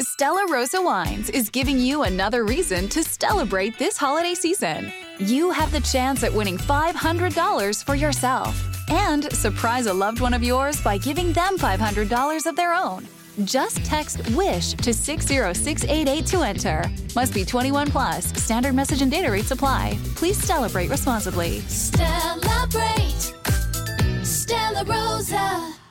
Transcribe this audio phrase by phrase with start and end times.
[0.00, 4.92] Stella Rosa Wines is giving you another reason to celebrate this holiday season.
[5.18, 10.42] You have the chance at winning $500 for yourself and surprise a loved one of
[10.42, 13.08] yours by giving them $500 of their own.
[13.44, 16.90] Just text WISH to 60688 to enter.
[17.14, 18.26] Must be 21 plus.
[18.42, 19.96] Standard message and data rates apply.
[20.14, 21.60] Please celebrate responsibly.
[21.60, 23.32] Celebrate.
[24.22, 25.85] Stella Rosa.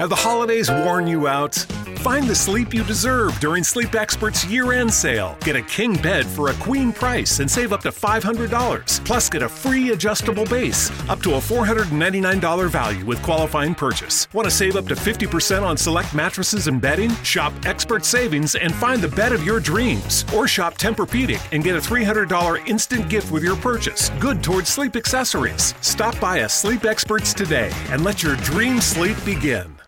[0.00, 1.54] Have the holidays worn you out?
[2.00, 5.36] Find the sleep you deserve during Sleep Expert's year end sale.
[5.40, 9.04] Get a king bed for a queen price and save up to $500.
[9.04, 14.26] Plus, get a free adjustable base up to a $499 value with qualifying purchase.
[14.32, 17.10] Want to save up to 50% on select mattresses and bedding?
[17.16, 20.24] Shop Expert Savings and find the bed of your dreams.
[20.34, 24.08] Or shop Tempur-Pedic and get a $300 instant gift with your purchase.
[24.18, 25.74] Good towards sleep accessories.
[25.82, 29.79] Stop by a Sleep Experts today and let your dream sleep begin.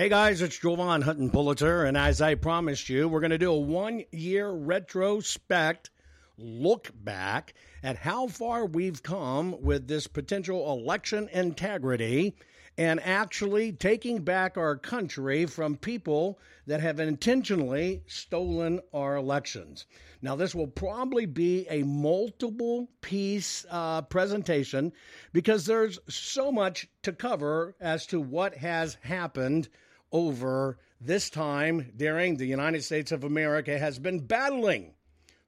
[0.00, 3.52] Hey guys, it's Jovan Hutton Pulitzer, and as I promised you, we're going to do
[3.52, 5.90] a one year retrospect
[6.38, 12.34] look back at how far we've come with this potential election integrity
[12.78, 19.84] and actually taking back our country from people that have intentionally stolen our elections.
[20.22, 24.94] Now, this will probably be a multiple piece uh, presentation
[25.34, 29.68] because there's so much to cover as to what has happened
[30.12, 34.92] over this time during the United States of America has been battling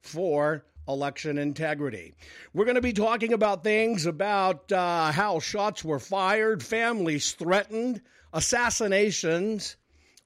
[0.01, 2.15] for election integrity.
[2.53, 8.01] We're going to be talking about things about uh, how shots were fired, families threatened,
[8.33, 9.77] assassinations,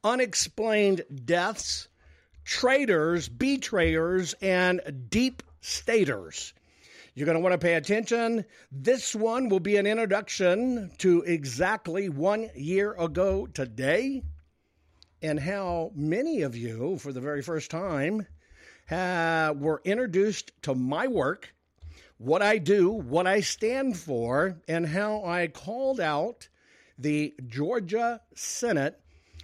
[0.02, 1.88] unexplained deaths,
[2.44, 6.54] traitors, betrayers, and deep staters.
[7.14, 8.44] You're going to want to pay attention.
[8.70, 14.22] This one will be an introduction to exactly one year ago today
[15.26, 18.26] and how many of you, for the very first time,
[18.86, 21.52] have, were introduced to my work,
[22.18, 26.48] what I do, what I stand for, and how I called out
[26.96, 29.00] the Georgia Senate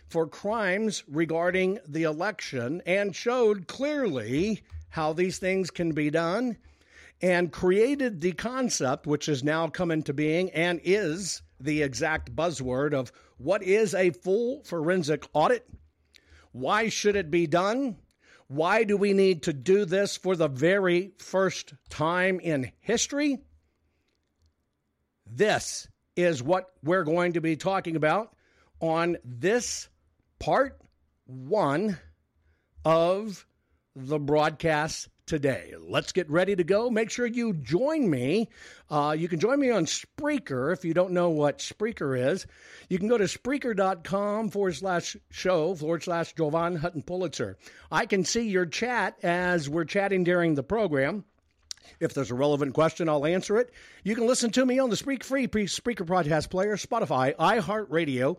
[0.08, 6.56] for crimes regarding the election and showed clearly how these things can be done
[7.20, 12.92] and created the concept, which has now come into being and is the exact buzzword
[12.92, 15.66] of what is a full forensic audit?
[16.52, 17.96] Why should it be done?
[18.46, 23.38] Why do we need to do this for the very first time in history?
[25.26, 28.36] This is what we're going to be talking about
[28.80, 29.88] on this
[30.38, 30.78] part
[31.24, 31.98] one
[32.84, 33.46] of
[33.96, 35.72] the broadcast today.
[35.80, 36.90] Let's get ready to go.
[36.90, 38.50] Make sure you join me.
[38.90, 42.46] Uh, you can join me on Spreaker if you don't know what Spreaker is.
[42.90, 47.56] You can go to Spreaker.com forward slash show forward slash Jovan Hutton Pulitzer.
[47.90, 51.24] I can see your chat as we're chatting during the program.
[51.98, 53.72] If there's a relevant question, I'll answer it.
[54.04, 58.36] You can listen to me on the Spreak Free Spreaker Podcast Player, Spotify, iHeartRadio,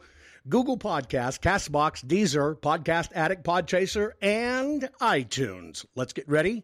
[0.47, 5.87] Google Podcast, Castbox, Deezer, Podcast Addict, Podchaser, and iTunes.
[5.95, 6.63] Let's get ready.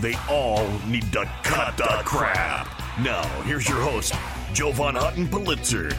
[0.00, 2.68] They all need to cut the crap.
[3.00, 4.12] Now, here's your host,
[4.52, 5.94] Joe Jovan Hutton Pulitzer.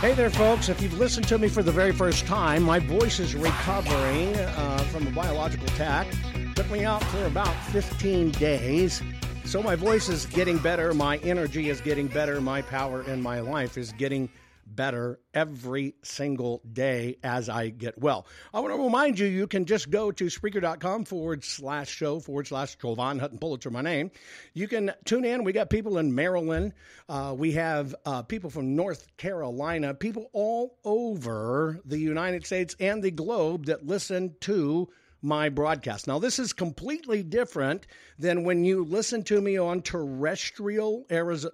[0.00, 0.68] Hey there, folks.
[0.68, 4.78] If you've listened to me for the very first time, my voice is recovering uh,
[4.90, 6.06] from a biological attack.
[6.54, 9.02] Took me out for about 15 days.
[9.44, 13.40] So my voice is getting better, my energy is getting better, my power in my
[13.40, 14.28] life is getting
[14.74, 18.26] better every single day as I get well.
[18.54, 22.46] I want to remind you, you can just go to Spreaker.com forward slash show forward
[22.46, 24.10] slash Jovan Hutton Pulitzer, my name.
[24.54, 25.44] You can tune in.
[25.44, 26.72] We got people in Maryland.
[27.08, 33.02] Uh, we have uh, people from North Carolina, people all over the United States and
[33.02, 34.88] the globe that listen to
[35.22, 36.06] my broadcast.
[36.06, 37.86] Now, this is completely different
[38.18, 41.06] than when you listen to me on terrestrial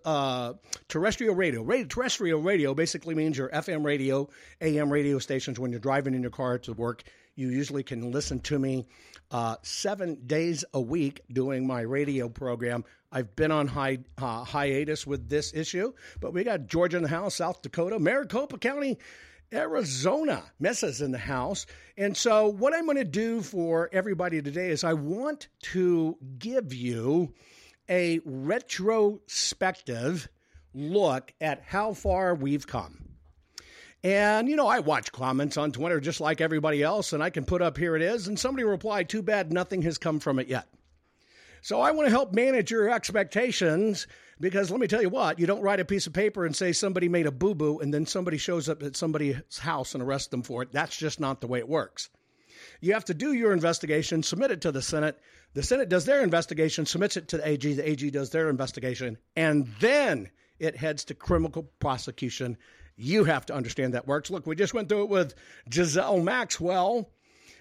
[0.04, 0.52] uh,
[0.88, 1.62] terrestrial radio.
[1.62, 1.86] radio.
[1.86, 4.28] Terrestrial radio basically means your FM radio,
[4.60, 5.58] AM radio stations.
[5.58, 7.02] When you're driving in your car to work,
[7.34, 8.86] you usually can listen to me
[9.30, 12.84] uh, seven days a week doing my radio program.
[13.12, 17.08] I've been on hi- uh, hiatus with this issue, but we got Georgia in the
[17.08, 18.98] house, South Dakota, Maricopa County
[19.52, 21.66] Arizona messes in the house.
[21.96, 26.74] And so, what I'm going to do for everybody today is I want to give
[26.74, 27.34] you
[27.88, 30.28] a retrospective
[30.74, 33.02] look at how far we've come.
[34.04, 37.44] And, you know, I watch comments on Twitter just like everybody else, and I can
[37.44, 40.48] put up here it is, and somebody replied, too bad nothing has come from it
[40.48, 40.68] yet.
[41.66, 44.06] So I want to help manage your expectations
[44.38, 46.70] because let me tell you what, you don't write a piece of paper and say
[46.70, 50.28] somebody made a boo boo and then somebody shows up at somebody's house and arrests
[50.28, 50.70] them for it.
[50.70, 52.08] That's just not the way it works.
[52.80, 55.18] You have to do your investigation, submit it to the Senate.
[55.54, 57.72] The Senate does their investigation, submits it to the AG.
[57.72, 60.30] The AG does their investigation, and then
[60.60, 62.58] it heads to criminal prosecution.
[62.94, 64.30] You have to understand that works.
[64.30, 65.34] Look, we just went through it with
[65.68, 67.10] Ghislaine Maxwell,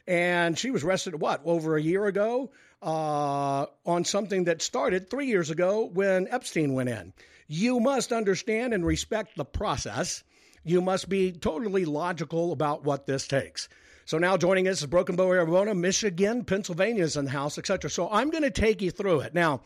[0.05, 2.51] and she was arrested, what, over a year ago?
[2.85, 7.13] Uh, on something that started three years ago when Epstein went in.
[7.47, 10.23] You must understand and respect the process.
[10.63, 13.67] You must be totally logical about what this takes.
[14.05, 17.89] So now joining us is Broken Bow, Arizona, Michigan, Pennsylvania is in the house, etc.
[17.89, 19.33] So I'm going to take you through it.
[19.33, 19.61] Now,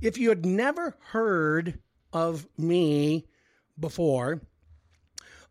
[0.00, 1.80] if you had never heard
[2.12, 3.26] of me
[3.78, 4.42] before,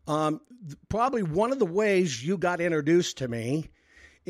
[0.08, 0.40] um,
[0.88, 3.70] probably one of the ways you got introduced to me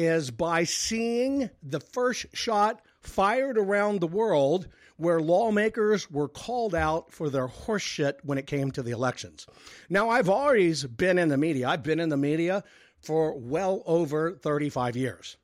[0.05, 7.11] is by seeing the first shot fired around the world where lawmakers were called out
[7.11, 9.47] for their horseshit when it came to the elections.
[9.89, 11.69] Now, I've always been in the media.
[11.69, 12.63] I've been in the media
[13.01, 15.39] for well over 35 years.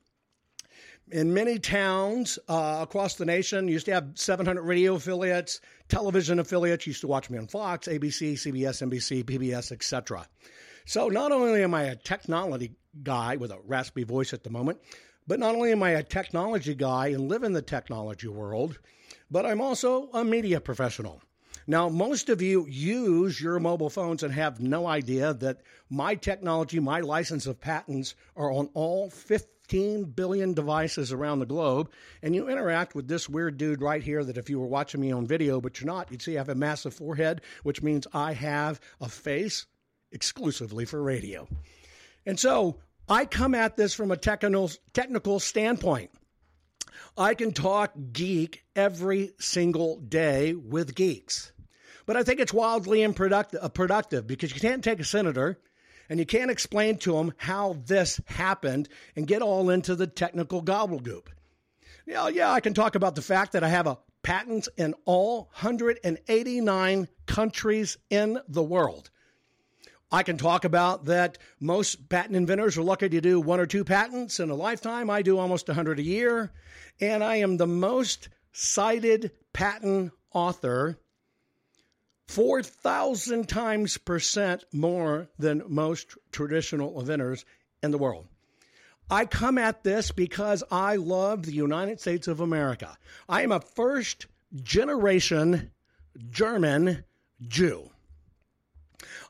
[1.09, 6.85] In many towns uh, across the nation, used to have 700 radio affiliates, television affiliates.
[6.85, 10.27] Used to watch me on Fox, ABC, CBS, NBC, PBS, etc.
[10.85, 14.79] So not only am I a technology guy with a raspy voice at the moment,
[15.27, 18.79] but not only am I a technology guy and live in the technology world,
[19.29, 21.21] but I'm also a media professional.
[21.69, 26.79] Now, most of you use your mobile phones and have no idea that my technology,
[26.79, 31.91] my license of patents are on all 15 billion devices around the globe.
[32.23, 35.11] And you interact with this weird dude right here that if you were watching me
[35.11, 38.31] on video, but you're not, you'd see I have a massive forehead, which means I
[38.31, 39.65] have a face
[40.13, 41.49] exclusively for radio.
[42.25, 42.77] And so
[43.09, 46.11] I come at this from a technical, technical standpoint.
[47.17, 51.51] I can talk geek every single day with geeks.
[52.05, 55.59] But I think it's wildly unproductive uh, because you can't take a senator
[56.09, 60.63] and you can't explain to him how this happened and get all into the technical
[60.63, 61.27] gobbledygook.
[62.05, 65.49] Yeah, yeah, I can talk about the fact that I have a patent in all
[65.59, 69.09] 189 countries in the world.
[70.11, 73.83] I can talk about that most patent inventors are lucky to do one or two
[73.83, 75.09] patents in a lifetime.
[75.09, 76.51] I do almost 100 a year.
[77.01, 80.97] And I am the most cited patent author
[82.27, 87.45] 4,000 times percent more than most traditional inventors
[87.83, 88.27] in the world.
[89.09, 92.97] I come at this because I love the United States of America.
[93.29, 95.71] I am a first generation
[96.29, 97.05] German
[97.41, 97.89] Jew.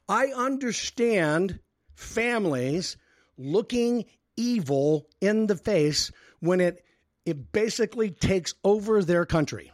[0.09, 1.59] I understand
[1.95, 2.97] families
[3.37, 6.83] looking evil in the face when it
[7.25, 9.73] it basically takes over their country.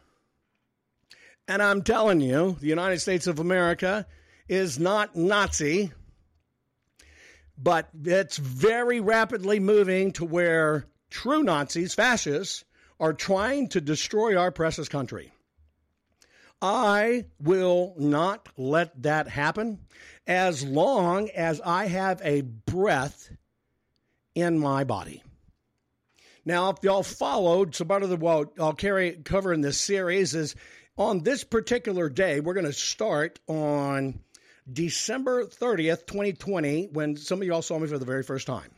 [1.48, 4.08] And I'm telling you, the United States of America
[4.48, 5.92] is not Nazi,
[7.56, 12.66] but it's very rapidly moving to where true Nazis, fascists,
[13.00, 15.32] are trying to destroy our precious country.
[16.64, 19.80] I will not let that happen
[20.26, 23.30] as long as I have a breath
[24.34, 25.22] in my body.
[26.46, 30.34] Now, if y'all followed, so part of the what I'll carry cover in this series
[30.36, 30.56] is
[30.98, 34.22] on this particular day, we're going to start on
[34.72, 38.72] December 30th, 2020, when some of y'all saw me for the very first time.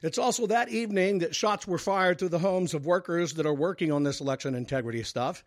[0.00, 3.54] It's also that evening that shots were fired through the homes of workers that are
[3.54, 5.44] working on this election integrity stuff.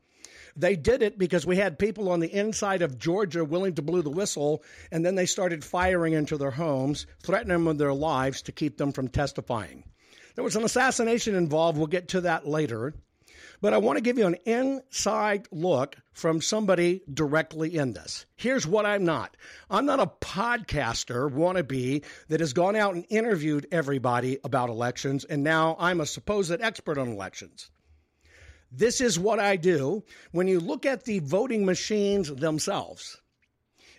[0.56, 4.02] They did it because we had people on the inside of Georgia willing to blow
[4.02, 8.42] the whistle, and then they started firing into their homes, threatening them with their lives
[8.44, 9.84] to keep them from testifying.
[10.36, 11.78] There was an assassination involved.
[11.78, 12.94] We'll get to that later.
[13.62, 18.26] But I want to give you an inside look from somebody directly in this.
[18.36, 19.38] Here's what I'm not
[19.70, 25.44] I'm not a podcaster wannabe that has gone out and interviewed everybody about elections, and
[25.44, 27.70] now I'm a supposed expert on elections.
[28.72, 30.04] This is what I do.
[30.32, 33.22] When you look at the voting machines themselves,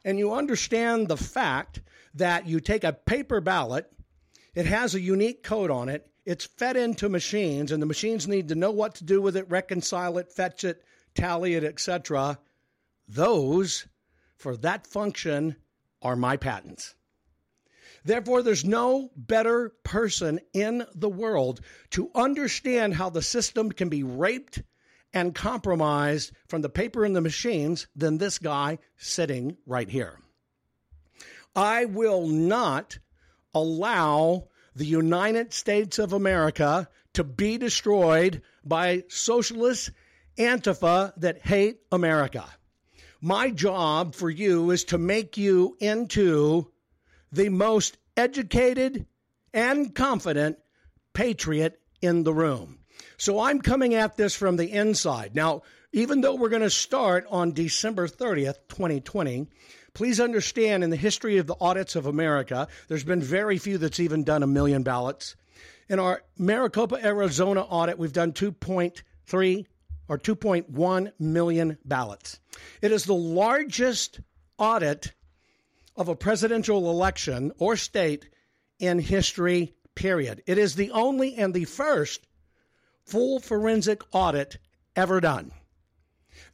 [0.05, 1.81] and you understand the fact
[2.15, 3.91] that you take a paper ballot,
[4.55, 8.49] it has a unique code on it, it's fed into machines, and the machines need
[8.49, 10.83] to know what to do with it, reconcile it, fetch it,
[11.15, 12.39] tally it, etc.
[13.09, 13.87] Those,
[14.37, 15.57] for that function,
[16.01, 16.95] are my patents.
[18.05, 24.03] Therefore, there's no better person in the world to understand how the system can be
[24.03, 24.63] raped
[25.15, 30.19] and compromised from the paper and the machines than this guy sitting right here.
[31.55, 32.99] I will not
[33.55, 39.91] allow the United States of America to be destroyed by socialists,
[40.39, 42.47] Antifa that hate America.
[43.21, 46.72] My job for you is to make you into
[47.33, 49.07] the most educated
[49.53, 50.59] and confident
[51.15, 52.79] patriot in the room.
[53.17, 55.35] So I'm coming at this from the inside.
[55.35, 55.63] Now,
[55.93, 59.49] even though we're going to start on December 30th, 2020,
[59.95, 64.01] Please understand in the history of the audits of America, there's been very few that's
[64.01, 65.37] even done a million ballots.
[65.89, 69.67] In our Maricopa, Arizona audit, we've done 2.3
[70.09, 72.41] or 2.1 million ballots.
[72.81, 74.21] It is the largest
[74.59, 75.13] audit
[75.97, 78.29] of a presidential election or state
[78.79, 80.43] in history, period.
[80.47, 82.27] It is the only and the first
[83.05, 84.59] full forensic audit
[84.97, 85.53] ever done.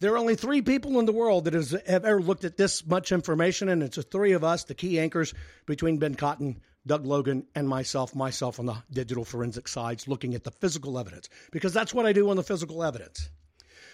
[0.01, 2.87] There are only three people in the world that has, have ever looked at this
[2.87, 5.35] much information, and it's the three of us, the key anchors
[5.67, 10.45] between Ben Cotton, Doug Logan, and myself, myself on the digital forensic sides, looking at
[10.45, 13.31] the physical evidence, because that's what I do on the physical evidence.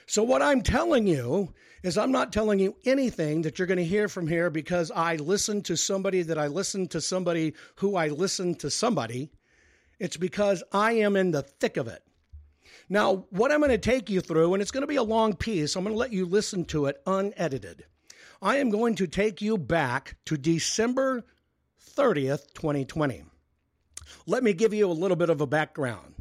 [0.07, 3.85] So, what I'm telling you is, I'm not telling you anything that you're going to
[3.85, 8.09] hear from here because I listened to somebody that I listened to somebody who I
[8.09, 9.31] listened to somebody.
[9.99, 12.03] It's because I am in the thick of it.
[12.89, 15.35] Now, what I'm going to take you through, and it's going to be a long
[15.35, 17.85] piece, I'm going to let you listen to it unedited.
[18.43, 21.25] I am going to take you back to December
[21.97, 23.25] 30th, 2020.
[24.27, 26.14] Let me give you a little bit of a background.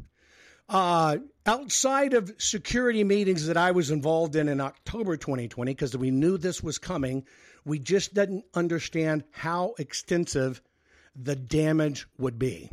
[0.70, 6.12] Uh, outside of security meetings that I was involved in in October 2020, because we
[6.12, 7.26] knew this was coming,
[7.66, 10.62] we just didn't understand how extensive
[11.16, 12.70] the damage would be.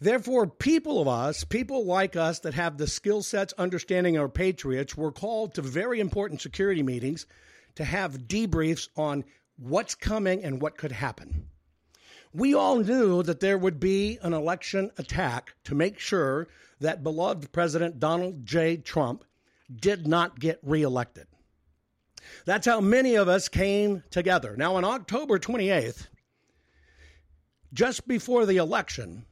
[0.00, 4.96] Therefore, people of us, people like us that have the skill sets, understanding our patriots,
[4.96, 7.26] were called to very important security meetings
[7.76, 9.24] to have debriefs on
[9.56, 11.48] what's coming and what could happen.
[12.32, 16.48] We all knew that there would be an election attack to make sure
[16.80, 18.76] that beloved President Donald J.
[18.76, 19.24] Trump
[19.74, 21.26] did not get reelected.
[22.44, 24.56] That's how many of us came together.
[24.56, 26.08] Now, on October 28th,
[27.72, 29.24] just before the election,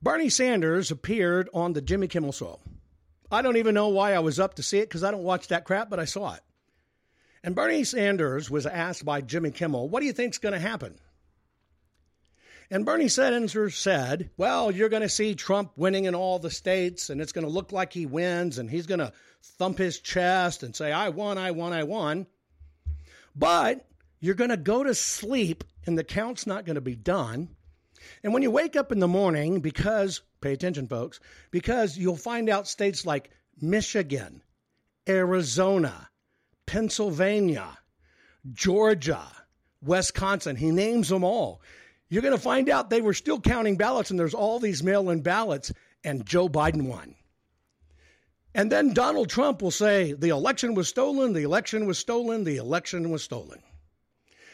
[0.00, 2.60] Bernie Sanders appeared on the Jimmy Kimmel Show.
[3.30, 5.48] I don't even know why I was up to see it because I don't watch
[5.48, 6.40] that crap, but I saw it.
[7.48, 10.98] And Bernie Sanders was asked by Jimmy Kimmel, What do you think's going to happen?
[12.70, 17.08] And Bernie Sanders said, Well, you're going to see Trump winning in all the states,
[17.08, 20.62] and it's going to look like he wins, and he's going to thump his chest
[20.62, 22.26] and say, I won, I won, I won.
[23.34, 23.88] But
[24.20, 27.48] you're going to go to sleep, and the count's not going to be done.
[28.22, 31.18] And when you wake up in the morning, because, pay attention, folks,
[31.50, 34.42] because you'll find out states like Michigan,
[35.08, 36.10] Arizona,
[36.68, 37.78] Pennsylvania,
[38.52, 39.22] Georgia,
[39.82, 41.62] Wisconsin, he names them all.
[42.10, 45.08] You're going to find out they were still counting ballots and there's all these mail
[45.08, 45.72] in ballots,
[46.04, 47.14] and Joe Biden won.
[48.54, 52.58] And then Donald Trump will say, the election was stolen, the election was stolen, the
[52.58, 53.62] election was stolen.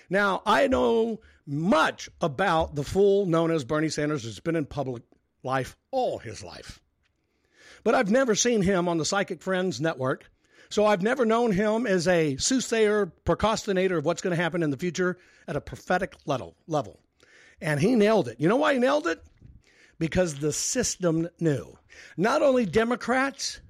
[0.09, 5.03] Now, I know much about the fool known as Bernie Sanders who's been in public
[5.43, 6.81] life all his life.
[7.83, 10.31] But I've never seen him on the Psychic Friends Network.
[10.69, 14.71] So I've never known him as a soothsayer, procrastinator of what's going to happen in
[14.71, 16.57] the future at a prophetic level.
[16.67, 17.01] level.
[17.61, 18.41] And he nailed it.
[18.41, 19.23] You know why he nailed it?
[19.99, 21.79] Because the system knew.
[22.17, 23.61] Not only Democrats,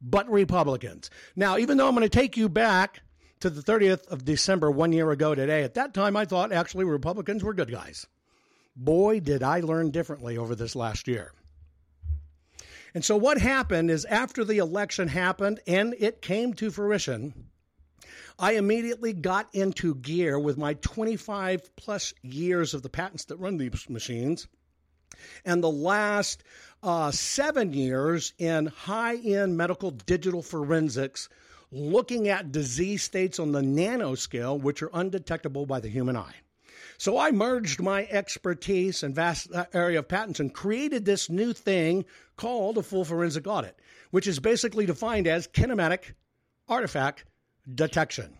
[0.00, 1.10] but Republicans.
[1.36, 3.00] Now, even though I'm going to take you back
[3.40, 5.62] to the 30th of December, one year ago today.
[5.62, 8.06] At that time, I thought actually Republicans were good guys.
[8.76, 11.32] Boy, did I learn differently over this last year.
[12.94, 17.48] And so, what happened is after the election happened and it came to fruition,
[18.38, 23.56] I immediately got into gear with my 25 plus years of the patents that run
[23.56, 24.46] these machines
[25.44, 26.44] and the last
[26.82, 31.28] uh, seven years in high end medical digital forensics,
[31.70, 36.34] looking at disease states on the nanoscale, which are undetectable by the human eye.
[36.98, 41.52] So I merged my expertise and vast uh, area of patents and created this new
[41.52, 42.04] thing
[42.36, 43.78] called a full forensic audit,
[44.10, 46.14] which is basically defined as kinematic
[46.68, 47.24] artifact
[47.72, 48.34] detection.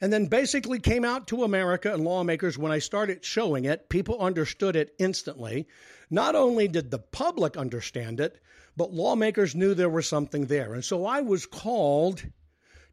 [0.00, 3.88] And then basically came out to America and lawmakers when I started showing it.
[3.88, 5.68] People understood it instantly.
[6.10, 8.40] Not only did the public understand it,
[8.76, 10.74] but lawmakers knew there was something there.
[10.74, 12.24] And so I was called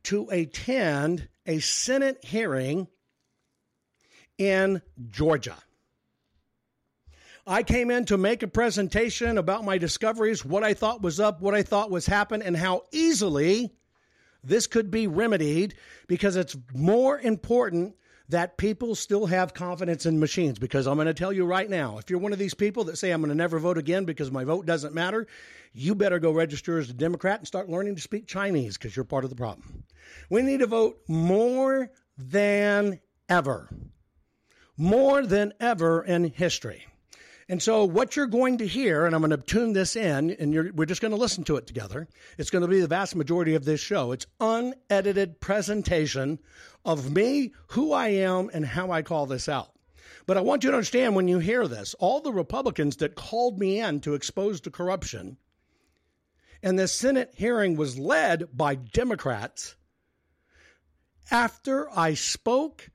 [0.04, 2.88] to attend a Senate hearing
[4.40, 4.82] in
[5.12, 5.58] Georgia.
[7.46, 11.42] I came in to make a presentation about my discoveries, what I thought was up,
[11.42, 13.72] what I thought was happening, and how easily
[14.44, 15.76] this could be remedied
[16.08, 17.96] because it's more important
[18.30, 20.60] that people still have confidence in machines.
[20.60, 22.98] Because I'm going to tell you right now, if you're one of these people that
[22.98, 25.26] say, I'm going to never vote again because my vote doesn't matter,
[25.74, 29.06] you better go register as a Democrat and start learning to speak Chinese because you're
[29.06, 29.84] part of the problem.
[30.30, 33.70] We need to vote more than ever
[34.80, 36.86] more than ever in history.
[37.50, 40.78] And so, what you're going to hear, and I'm going to tune this in, and
[40.78, 42.08] we're just going to listen to it together.
[42.38, 44.12] It's going to be the vast majority of this show.
[44.12, 46.40] It's unedited presentation
[46.86, 49.72] of me, who I am, and how I call this out.
[50.28, 53.60] But I want you to understand when you hear this, all the Republicans that called
[53.60, 55.38] me in to expose the corruption,
[56.62, 59.76] and the Senate hearing was led by Democrats.
[61.32, 62.92] After I spoke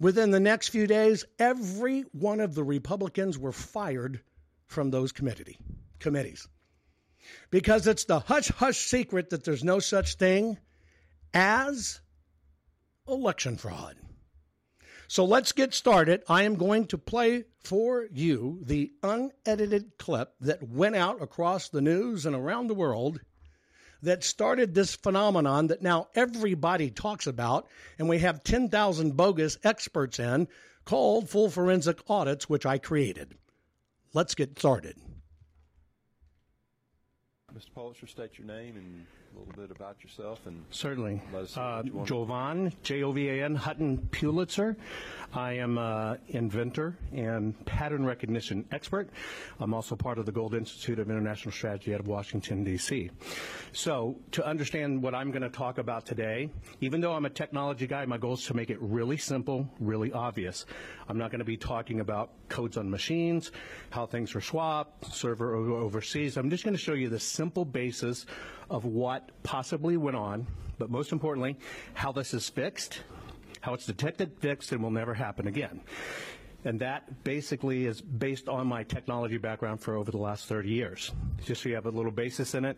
[0.00, 4.20] Within the next few days, every one of the Republicans were fired
[4.66, 5.58] from those committee,
[5.98, 6.46] committees
[7.50, 10.58] because it's the hush hush secret that there's no such thing
[11.34, 12.00] as
[13.06, 13.96] election fraud.
[15.08, 16.22] So let's get started.
[16.28, 21.80] I am going to play for you the unedited clip that went out across the
[21.80, 23.20] news and around the world
[24.02, 27.66] that started this phenomenon that now everybody talks about,
[27.98, 30.48] and we have 10,000 bogus experts in
[30.84, 33.34] called full forensic audits, which I created.
[34.14, 34.96] Let's get started.
[37.54, 37.74] Mr.
[37.74, 41.20] Pulitzer, state your name and a little bit about yourself and certainly.
[41.56, 44.76] Uh, Jovan J O V A N Hutton Pulitzer.
[45.34, 49.10] I am an inventor and pattern recognition expert.
[49.60, 53.10] I'm also part of the Gold Institute of International Strategy out of Washington D.C.
[53.72, 56.48] So to understand what I'm going to talk about today,
[56.80, 60.12] even though I'm a technology guy, my goal is to make it really simple, really
[60.12, 60.64] obvious.
[61.08, 63.50] I'm not going to be talking about codes on machines,
[63.90, 66.36] how things are swapped, server overseas.
[66.36, 68.26] I'm just going to show you the simple basis
[68.68, 70.46] of what possibly went on,
[70.78, 71.56] but most importantly,
[71.94, 73.00] how this is fixed,
[73.60, 75.80] how it's detected, fixed, and will never happen again.
[76.64, 81.12] And that basically is based on my technology background for over the last 30 years.
[81.44, 82.76] Just so you have a little basis in it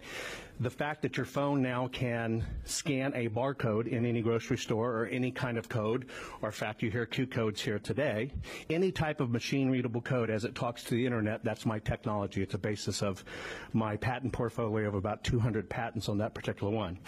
[0.61, 5.07] the fact that your phone now can scan a barcode in any grocery store or
[5.07, 6.07] any kind of code,
[6.43, 8.31] or in fact, you hear Q codes here today,
[8.69, 12.43] any type of machine readable code as it talks to the internet, that's my technology.
[12.43, 13.25] It's a basis of
[13.73, 16.99] my patent portfolio of about 200 patents on that particular one.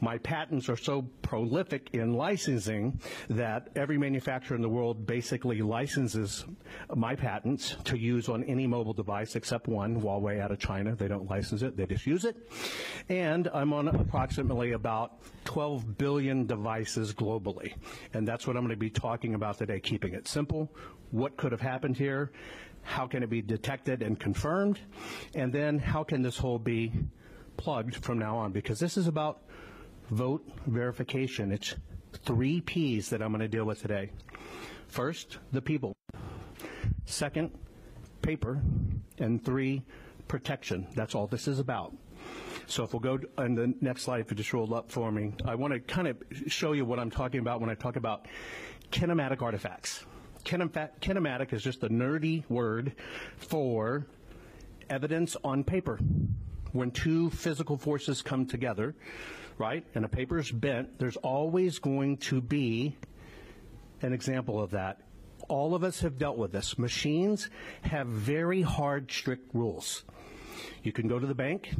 [0.00, 2.98] My patents are so prolific in licensing
[3.30, 6.44] that every manufacturer in the world basically licenses
[6.96, 10.96] my patents to use on any mobile device except one, Huawei out of China.
[10.96, 12.36] They don't license it, they just use it.
[13.08, 17.74] And I'm on approximately about 12 billion devices globally.
[18.14, 20.70] And that's what I'm going to be talking about today, keeping it simple.
[21.10, 22.30] What could have happened here?
[22.82, 24.78] How can it be detected and confirmed?
[25.34, 26.92] And then how can this whole be
[27.56, 28.52] plugged from now on?
[28.52, 29.42] Because this is about
[30.10, 31.52] vote verification.
[31.52, 31.74] It's
[32.24, 34.10] three P's that I'm going to deal with today.
[34.88, 35.94] First, the people.
[37.04, 37.50] Second,
[38.22, 38.60] paper.
[39.18, 39.82] And three,
[40.28, 40.86] protection.
[40.94, 41.94] That's all this is about.
[42.66, 45.32] So if we'll go on the next slide, if you just roll up for me,
[45.46, 48.26] I want to kind of show you what I'm talking about when I talk about
[48.92, 50.04] kinematic artifacts.
[50.44, 52.92] kinematic is just a nerdy word
[53.36, 54.06] for
[54.90, 55.98] evidence on paper.
[56.72, 58.94] When two physical forces come together,
[59.56, 62.96] right, and a paper is bent, there's always going to be
[64.02, 65.00] an example of that.
[65.48, 66.78] All of us have dealt with this.
[66.78, 67.48] Machines
[67.82, 70.04] have very hard, strict rules.
[70.82, 71.74] You can go to the bank.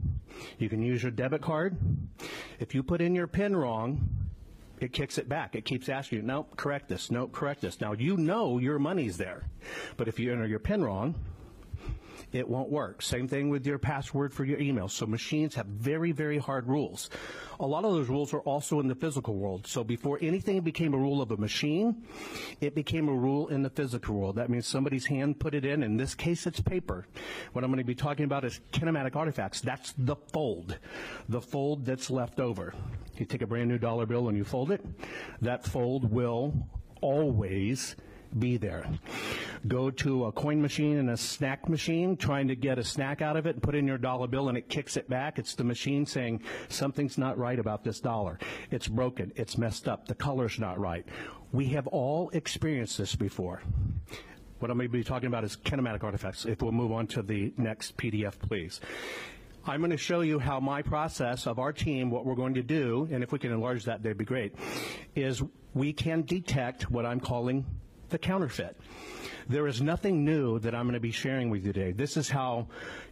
[0.58, 1.76] You can use your debit card.
[2.58, 4.08] If you put in your PIN wrong,
[4.80, 5.56] it kicks it back.
[5.56, 7.80] It keeps asking you, nope, correct this, nope, correct this.
[7.80, 9.44] Now you know your money's there,
[9.96, 11.14] but if you enter your PIN wrong,
[12.32, 13.00] it won't work.
[13.00, 14.88] Same thing with your password for your email.
[14.88, 17.08] So machines have very, very hard rules.
[17.60, 19.66] A lot of those rules are also in the physical world.
[19.66, 22.04] So before anything became a rule of a machine,
[22.60, 24.36] it became a rule in the physical world.
[24.36, 25.82] That means somebody's hand put it in.
[25.82, 27.06] In this case, it's paper.
[27.52, 29.60] What I'm going to be talking about is kinematic artifacts.
[29.60, 30.78] That's the fold,
[31.28, 32.74] the fold that's left over.
[33.16, 34.84] You take a brand new dollar bill and you fold it.
[35.40, 36.54] That fold will
[37.00, 37.96] always
[38.38, 38.86] be there.
[39.66, 43.36] Go to a coin machine and a snack machine, trying to get a snack out
[43.36, 45.38] of it, and put in your dollar bill, and it kicks it back.
[45.38, 48.38] It's the machine saying something's not right about this dollar.
[48.70, 49.32] It's broken.
[49.36, 50.08] It's messed up.
[50.08, 51.06] The color's not right.
[51.52, 53.62] We have all experienced this before.
[54.58, 56.44] What I'm going to be talking about is kinematic artifacts.
[56.44, 58.80] If we'll move on to the next PDF, please.
[59.64, 62.62] I'm going to show you how my process of our team, what we're going to
[62.62, 64.54] do, and if we can enlarge that, that'd be great,
[65.14, 65.42] is
[65.74, 67.66] we can detect what I'm calling
[68.08, 68.76] the counterfeit.
[69.48, 71.92] There is nothing new that I'm going to be sharing with you today.
[71.92, 72.68] This is how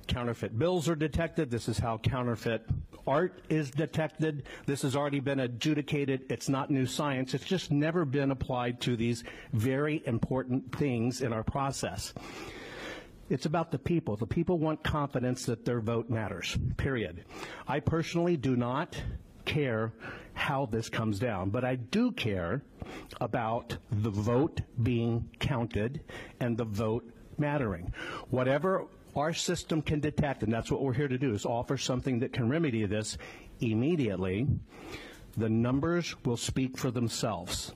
[0.06, 1.50] counterfeit bills are detected.
[1.50, 2.62] This is how counterfeit
[3.06, 4.42] art is detected.
[4.66, 6.26] This has already been adjudicated.
[6.28, 7.32] It's not new science.
[7.32, 12.12] It's just never been applied to these very important things in our process.
[13.28, 14.16] It's about the people.
[14.16, 17.24] The people want confidence that their vote matters, period.
[17.66, 19.00] I personally do not
[19.46, 19.92] care
[20.34, 22.62] how this comes down, but I do care
[23.20, 26.02] about the vote being counted
[26.40, 27.92] and the vote mattering.
[28.28, 32.18] Whatever our system can detect, and that's what we're here to do, is offer something
[32.18, 33.16] that can remedy this
[33.60, 34.46] immediately.
[35.36, 37.72] The numbers will speak for themselves.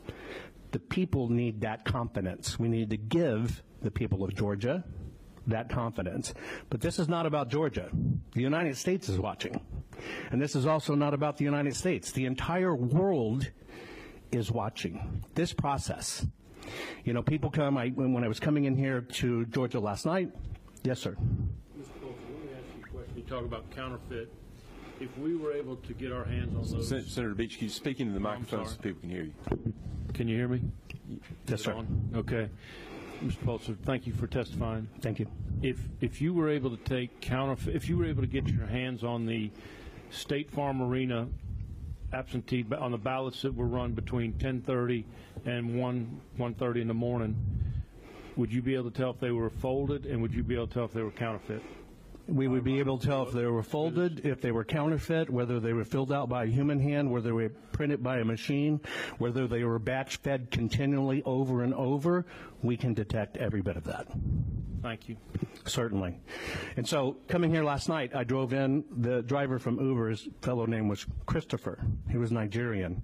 [0.72, 2.58] The people need that confidence.
[2.58, 4.84] We need to give the people of Georgia
[5.50, 6.34] that confidence.
[6.70, 7.90] But this is not about Georgia.
[8.32, 9.60] The United States is watching.
[10.30, 12.10] And this is also not about the United States.
[12.12, 13.50] The entire world
[14.32, 16.26] is watching this process.
[17.04, 20.30] You know, people come, I, when I was coming in here to Georgia last night,
[20.82, 21.16] yes, sir.
[21.78, 22.00] Mr.
[22.00, 23.12] Bolton, let me ask you a question.
[23.16, 24.32] You talk about counterfeit.
[25.00, 27.70] If we were able to get our hands on those, Sen- Senator Beach, can you
[27.70, 29.32] speak into the microphone so people can hear you?
[30.12, 30.60] can you hear me?
[31.48, 31.72] Yes, sir.
[31.72, 32.10] on?
[32.14, 32.50] Okay.
[33.22, 33.44] Mr.
[33.44, 34.88] Pulitzer, thank you for testifying.
[35.00, 35.26] Thank you.
[35.62, 38.66] If if you were able to take counterfeit, if you were able to get your
[38.66, 39.50] hands on the
[40.10, 41.28] State Farm Arena
[42.12, 45.04] absentee on the ballots that were run between 10:30
[45.44, 47.36] and 1 1:30 in the morning,
[48.36, 50.66] would you be able to tell if they were folded, and would you be able
[50.66, 51.62] to tell if they were counterfeit?
[52.26, 55.60] We would be able to tell if they were folded, if they were counterfeit, whether
[55.60, 58.78] they were filled out by a human hand, whether they were printed by a machine,
[59.16, 62.26] whether they were batch fed continually over and over.
[62.62, 64.06] We can detect every bit of that.
[64.82, 65.16] Thank you.
[65.64, 66.20] Certainly.
[66.76, 68.84] And so, coming here last night, I drove in.
[68.98, 71.78] The driver from Uber, his fellow name was Christopher.
[72.10, 73.02] He was Nigerian.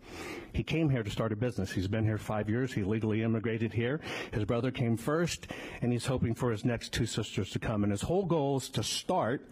[0.52, 1.72] He came here to start a business.
[1.72, 2.70] He's been here five years.
[2.70, 4.02] He legally immigrated here.
[4.30, 5.46] His brother came first,
[5.80, 7.82] and he's hoping for his next two sisters to come.
[7.82, 9.48] And his whole goal is to start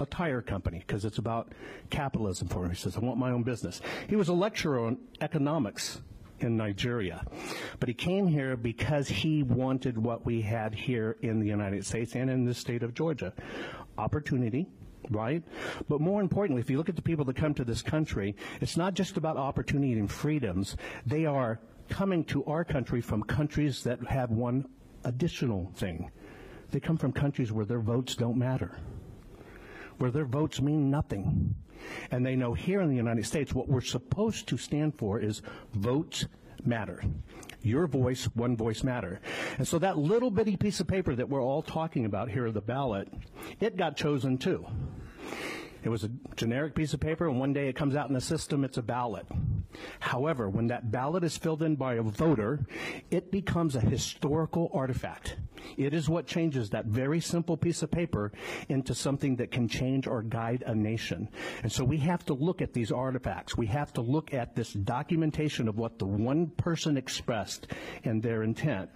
[0.00, 1.52] a tire company because it's about
[1.90, 2.70] capitalism for him.
[2.70, 3.80] He says, I want my own business.
[4.08, 6.00] He was a lecturer on economics
[6.40, 7.24] in Nigeria.
[7.80, 12.14] But he came here because he wanted what we had here in the United States
[12.14, 13.32] and in the state of Georgia
[13.96, 14.66] opportunity.
[15.10, 15.42] Right?
[15.88, 18.76] But more importantly, if you look at the people that come to this country, it's
[18.76, 20.76] not just about opportunity and freedoms.
[21.06, 24.66] They are coming to our country from countries that have one
[25.04, 26.10] additional thing.
[26.72, 28.78] They come from countries where their votes don't matter
[29.98, 31.54] where their votes mean nothing.
[32.10, 35.42] And they know here in the United States what we're supposed to stand for is
[35.74, 36.26] votes
[36.64, 37.02] matter.
[37.62, 39.20] Your voice, one voice matter.
[39.58, 42.60] And so that little bitty piece of paper that we're all talking about here, the
[42.60, 43.08] ballot,
[43.60, 44.66] it got chosen too.
[45.82, 48.20] It was a generic piece of paper, and one day it comes out in the
[48.20, 49.26] system, it's a ballot.
[50.00, 52.66] However, when that ballot is filled in by a voter,
[53.10, 55.36] it becomes a historical artifact.
[55.76, 58.32] It is what changes that very simple piece of paper
[58.68, 61.28] into something that can change or guide a nation.
[61.62, 63.56] And so we have to look at these artifacts.
[63.56, 67.68] We have to look at this documentation of what the one person expressed
[68.04, 68.90] in their intent.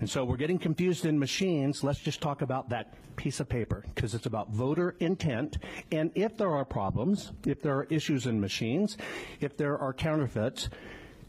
[0.00, 1.82] And so we're getting confused in machines.
[1.82, 5.58] Let's just talk about that piece of paper because it's about voter intent.
[5.92, 8.96] And if there are problems, if there are issues in machines,
[9.40, 10.68] if there are counterfeits,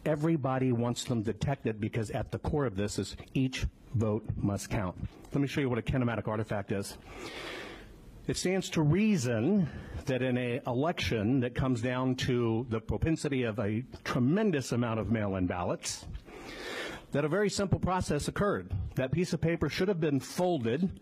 [0.06, 4.96] everybody wants them detected because at the core of this is each vote must count.
[5.34, 6.98] Let me show you what a kinematic artifact is.
[8.28, 9.70] It stands to reason
[10.06, 15.12] that in an election that comes down to the propensity of a tremendous amount of
[15.12, 16.06] mail-in ballots,
[17.12, 18.72] that a very simple process occurred.
[18.96, 21.00] That piece of paper should have been folded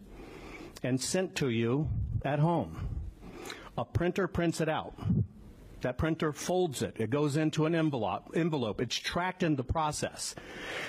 [0.84, 1.88] and sent to you
[2.24, 2.92] at home.
[3.77, 4.93] A printer prints it out.
[5.81, 6.95] That printer folds it.
[6.97, 8.31] It goes into an envelope.
[8.36, 8.79] Envelope.
[8.79, 10.33] It's tracked in the process.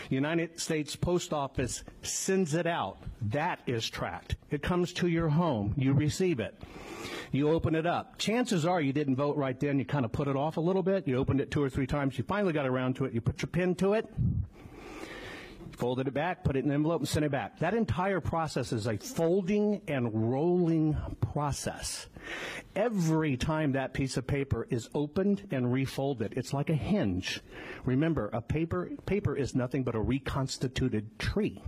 [0.08, 2.98] United States Post Office sends it out.
[3.22, 4.36] That is tracked.
[4.50, 5.74] It comes to your home.
[5.76, 6.54] You receive it.
[7.32, 8.18] You open it up.
[8.18, 9.80] Chances are you didn't vote right then.
[9.80, 11.08] You kind of put it off a little bit.
[11.08, 12.16] You opened it two or three times.
[12.16, 13.12] You finally got around to it.
[13.12, 14.08] You put your pin to it
[15.74, 17.58] folded it back, put it in an envelope, and sent it back.
[17.58, 20.96] That entire process is a folding and rolling
[21.32, 22.08] process.
[22.74, 27.40] Every time that piece of paper is opened and refolded, it's like a hinge.
[27.84, 31.62] Remember, a paper paper is nothing but a reconstituted tree.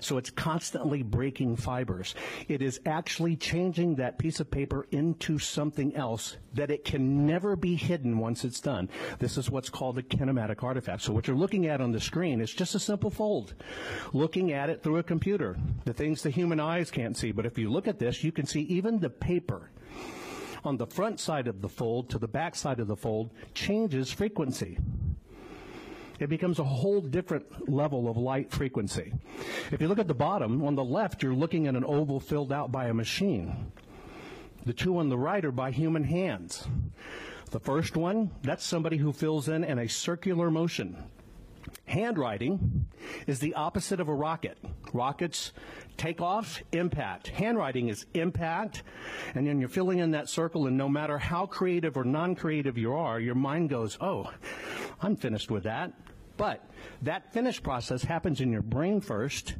[0.00, 2.14] So it's constantly breaking fibers.
[2.48, 7.56] It is actually changing that piece of paper into something else that it can never
[7.56, 8.88] be hidden once it's done.
[9.18, 11.02] This is what's called a kinematic artifact.
[11.02, 13.54] So what you're looking at on the screen is just a simple fold.
[14.12, 17.32] Looking at it through a computer, the things the human eyes can't see.
[17.32, 19.70] But if you look at this, you can see even the paper
[20.64, 24.10] on the front side of the fold to the back side of the fold changes
[24.10, 24.78] frequency
[26.18, 29.12] it becomes a whole different level of light frequency.
[29.70, 32.52] If you look at the bottom, on the left, you're looking at an oval filled
[32.52, 33.72] out by a machine.
[34.64, 36.66] The two on the right are by human hands.
[37.50, 40.96] The first one, that's somebody who fills in in a circular motion.
[41.86, 42.86] Handwriting
[43.26, 44.58] is the opposite of a rocket.
[44.92, 45.52] Rockets
[45.96, 47.28] take off, impact.
[47.28, 48.82] Handwriting is impact,
[49.34, 52.76] and then you're filling in that circle, and no matter how creative or non creative
[52.76, 54.32] you are, your mind goes, oh,
[55.00, 55.92] I'm finished with that.
[56.36, 56.68] But
[57.02, 59.54] that finish process happens in your brain first,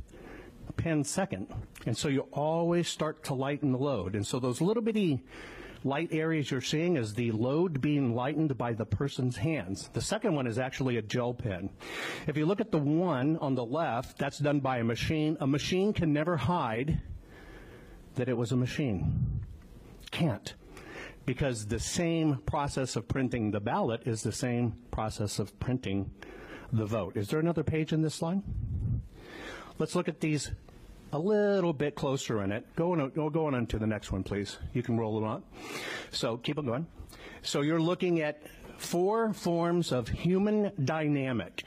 [0.77, 1.49] pen second.
[1.87, 4.15] And so you always start to lighten the load.
[4.15, 5.23] And so those little bitty
[5.85, 9.89] light areas you're seeing is the load being lightened by the person's hands.
[9.93, 11.71] The second one is actually a gel pen.
[12.27, 15.37] If you look at the one on the left, that's done by a machine.
[15.41, 17.01] A machine can never hide
[18.15, 19.43] that it was a machine.
[20.11, 20.55] Can't.
[21.25, 26.11] Because the same process of printing the ballot is the same process of printing
[26.73, 27.17] the vote.
[27.17, 28.43] Is there another page in this slide?
[29.79, 30.51] Let's look at these
[31.17, 32.67] a little bit closer in it.
[32.77, 34.59] Go on, go on to the next one, please.
[34.75, 35.43] You can roll them up.
[36.11, 36.87] So keep on going.
[37.41, 38.43] So you're looking at
[38.77, 41.65] four forms of human dynamic.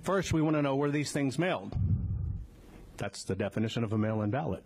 [0.00, 1.76] First, we want to know where these things mailed.
[2.96, 4.64] That's the definition of a mail in ballot.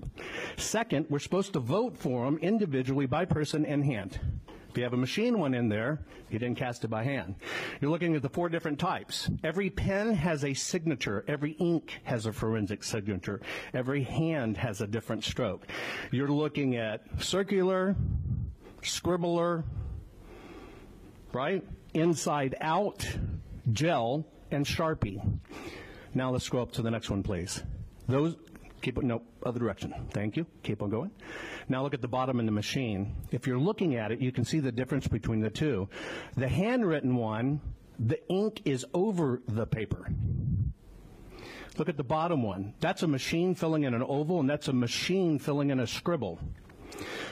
[0.57, 4.17] Second, we're supposed to vote for them individually by person and hand.
[4.75, 7.37] If you have a machine one in there, you didn't cast it by hand.
[7.81, 9.31] You're looking at the four different types.
[9.45, 11.25] Every pen has a signature.
[11.29, 13.41] Every ink has a forensic signature.
[13.73, 15.69] Every hand has a different stroke.
[16.11, 17.95] You're looking at circular,
[18.83, 19.63] scribbler,
[21.33, 21.65] right?
[21.93, 23.07] Inside out,
[23.71, 25.23] gel, and Sharpie.
[26.15, 27.63] Now let's go up to the next one, please.
[28.09, 28.35] Those
[28.85, 29.95] Keep it, no, other direction.
[30.11, 30.47] Thank you.
[30.63, 31.11] Keep on going.
[31.71, 33.17] Now look at the bottom in the machine.
[33.31, 35.89] If you're looking at it, you can see the difference between the two.
[36.37, 37.63] The handwritten one,
[37.99, 40.07] the ink is over the paper.
[41.79, 42.75] Look at the bottom one.
[42.81, 46.39] That's a machine filling in an oval, and that's a machine filling in a scribble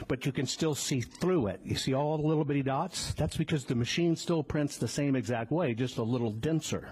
[0.08, 1.60] but you can still see through it.
[1.62, 3.14] You see all the little bitty dots?
[3.14, 6.90] That's because the machine still prints the same exact way, just a little denser.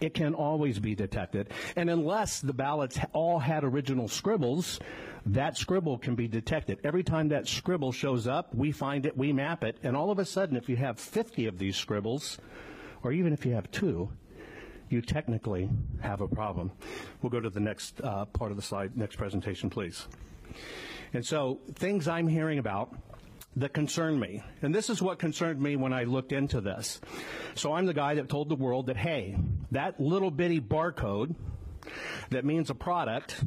[0.00, 1.50] It can always be detected.
[1.76, 4.80] And unless the ballots all had original scribbles,
[5.26, 6.78] that scribble can be detected.
[6.84, 10.18] Every time that scribble shows up, we find it, we map it, and all of
[10.18, 12.38] a sudden, if you have 50 of these scribbles,
[13.02, 14.10] or even if you have two,
[14.88, 15.68] you technically
[16.00, 16.72] have a problem.
[17.22, 20.06] We'll go to the next uh, part of the slide, next presentation, please.
[21.12, 22.94] And so things I'm hearing about
[23.56, 24.42] that concern me.
[24.62, 27.00] And this is what concerned me when I looked into this.
[27.54, 29.36] So I'm the guy that told the world that, hey,
[29.72, 31.34] that little bitty barcode
[32.30, 33.42] that means a product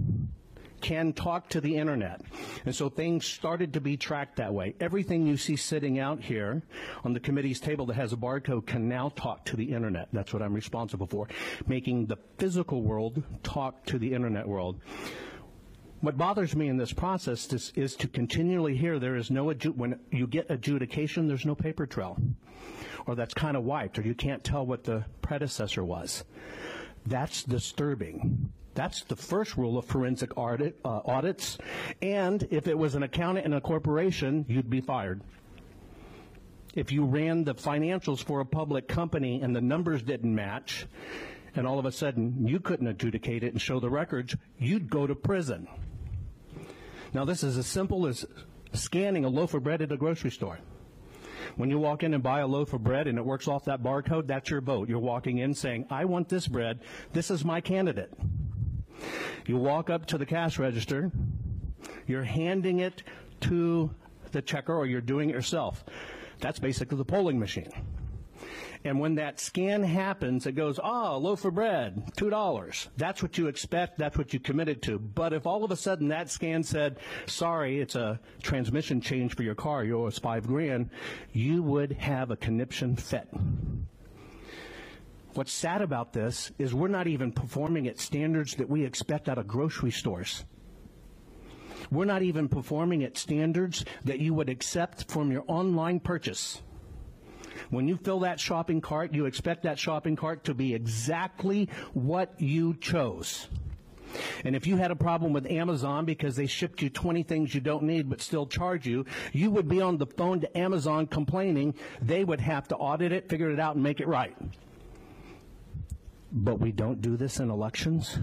[0.82, 2.22] can talk to the internet.
[2.66, 4.76] And so things started to be tracked that way.
[4.82, 6.62] Everything you see sitting out here
[7.06, 10.10] on the committee's table that has a barcode can now talk to the internet.
[10.12, 11.30] That's what I'm responsible for,
[11.66, 14.82] making the physical world talk to the internet world.
[16.04, 19.98] What bothers me in this process is, is to continually hear there is no, when
[20.12, 22.18] you get adjudication, there's no paper trail.
[23.06, 26.26] Or that's kind of wiped, or you can't tell what the predecessor was.
[27.06, 28.52] That's disturbing.
[28.74, 31.58] That's the first rule of forensic audit, uh, audits.
[32.02, 35.22] And if it was an accountant in a corporation, you'd be fired.
[36.76, 40.86] If you ran the financials for a public company and the numbers didn't match,
[41.56, 45.08] and all of a sudden you couldn't adjudicate it and show the records, you'd go
[45.08, 45.66] to prison.
[47.13, 48.26] Now, this is as simple as
[48.73, 50.60] scanning a loaf of bread at a grocery store.
[51.56, 53.84] When you walk in and buy a loaf of bread and it works off that
[53.84, 54.89] barcode, that's your vote.
[54.89, 56.80] You're walking in saying, I want this bread.
[57.12, 58.12] This is my candidate.
[59.45, 61.12] You walk up to the cash register.
[62.08, 63.04] You're handing it
[63.41, 63.91] to
[64.32, 65.84] the checker or you're doing it yourself.
[66.39, 67.71] That's basically the polling machine.
[68.86, 72.88] And when that scan happens, it goes, ah, oh, loaf of bread, $2.
[72.98, 73.98] That's what you expect.
[73.98, 75.00] That's what you committed to.
[75.00, 79.43] But if all of a sudden that scan said, sorry, it's a transmission change for
[79.43, 80.89] your car, you owe us five grand,
[81.32, 83.30] you would have a conniption fit.
[85.34, 89.38] What's sad about this is we're not even performing at standards that we expect out
[89.38, 90.46] of grocery stores.
[91.89, 96.62] We're not even performing at standards that you would accept from your online purchase.
[97.70, 102.39] When you fill that shopping cart, you expect that shopping cart to be exactly what
[102.39, 103.48] you chose.
[104.46, 107.62] And if you had a problem with Amazon because they shipped you 20 things you
[107.62, 111.74] don't need but still charge you, you would be on the phone to Amazon complaining.
[112.02, 114.36] They would have to audit it, figure it out, and make it right.
[116.32, 118.18] But we don't do this in elections.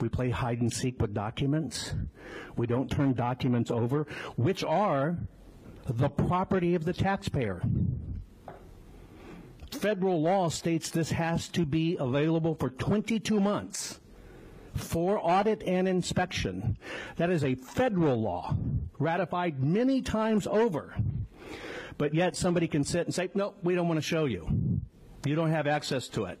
[0.00, 1.94] We play hide and seek with documents.
[2.56, 5.16] We don't turn documents over, which are
[5.88, 7.62] the property of the taxpayer.
[9.70, 14.00] Federal law states this has to be available for 22 months
[14.76, 16.76] for audit and inspection.
[17.16, 18.56] That is a federal law
[18.98, 20.94] ratified many times over.
[21.98, 24.80] But yet somebody can sit and say, no, we don't want to show you.
[25.24, 26.40] You don't have access to it.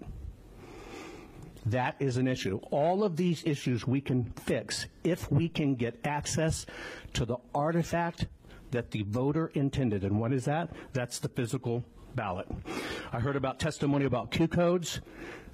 [1.64, 2.60] That is an issue.
[2.70, 6.66] All of these issues we can fix if we can get access
[7.14, 8.26] to the artifact
[8.70, 10.04] that the voter intended.
[10.04, 10.70] And what is that?
[10.92, 11.84] That's the physical
[12.16, 12.48] ballot.
[13.12, 15.00] I heard about testimony about Q codes.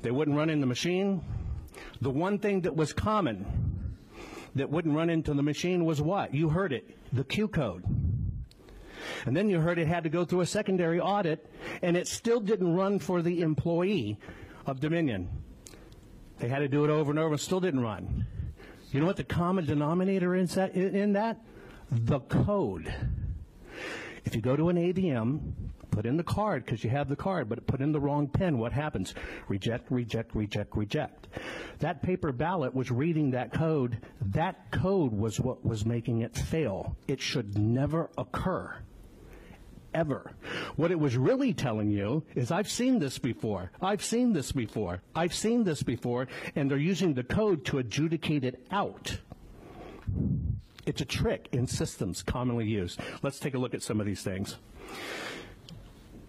[0.01, 1.23] They wouldn't run in the machine.
[2.01, 3.45] The one thing that was common
[4.55, 6.33] that wouldn't run into the machine was what?
[6.33, 7.85] You heard it, the Q code.
[9.27, 11.51] And then you heard it had to go through a secondary audit,
[11.83, 14.19] and it still didn't run for the employee
[14.67, 15.29] of Dominion.
[16.39, 18.27] They had to do it over and over, and still didn't run.
[18.91, 21.41] You know what the common denominator is in that?
[21.91, 22.93] The code.
[24.25, 25.41] If you go to an ATM,
[25.93, 28.59] put in the card because you have the card, but put in the wrong pen,
[28.59, 29.15] what happens?
[29.47, 31.29] Reject, reject, reject, reject.
[31.79, 33.99] That paper ballot was reading that code.
[34.33, 36.97] That code was what was making it fail.
[37.07, 38.75] It should never occur.
[39.95, 40.33] Ever.
[40.77, 43.71] What it was really telling you is I've seen this before.
[43.81, 45.03] I've seen this before.
[45.15, 49.19] I've seen this before, and they're using the code to adjudicate it out.
[50.87, 52.99] It's a trick in systems commonly used.
[53.23, 54.57] Let's take a look at some of these things.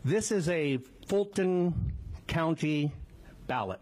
[0.05, 1.93] This is a Fulton
[2.27, 2.91] County
[3.47, 3.79] ballot.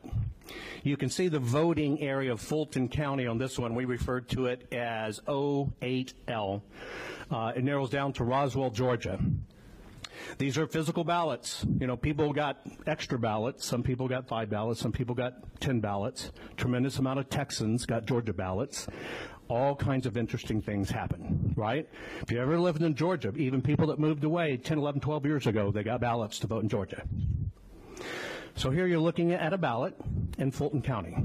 [0.84, 3.74] You can see the voting area of Fulton County on this one.
[3.74, 6.62] We referred to it as O8L.
[7.32, 9.20] Uh, it narrows down to Roswell, Georgia.
[10.38, 11.66] These are physical ballots.
[11.80, 13.66] You know, people got extra ballots.
[13.66, 14.80] Some people got five ballots.
[14.80, 16.32] Some people got 10 ballots.
[16.56, 18.88] Tremendous amount of Texans got Georgia ballots
[19.52, 21.88] all kinds of interesting things happen, right?
[22.22, 25.46] If you ever lived in Georgia, even people that moved away 10, 11, 12 years
[25.46, 27.04] ago, they got ballots to vote in Georgia.
[28.56, 29.96] So here you're looking at a ballot
[30.38, 31.18] in Fulton County.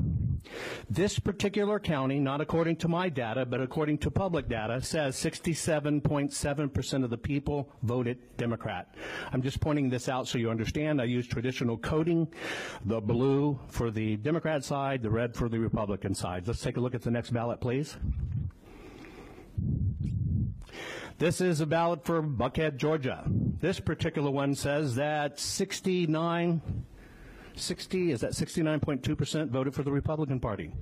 [0.89, 7.05] This particular county, not according to my data, but according to public data, says 67.7%
[7.05, 8.95] of the people voted Democrat.
[9.33, 11.01] I'm just pointing this out so you understand.
[11.01, 12.29] I use traditional coding,
[12.85, 16.47] the blue for the Democrat side, the red for the Republican side.
[16.47, 17.97] Let's take a look at the next ballot, please.
[21.19, 23.25] This is a ballot for Buckhead, Georgia.
[23.27, 26.61] This particular one says that 69
[27.57, 30.73] 60, is that 69.2% voted for the Republican Party,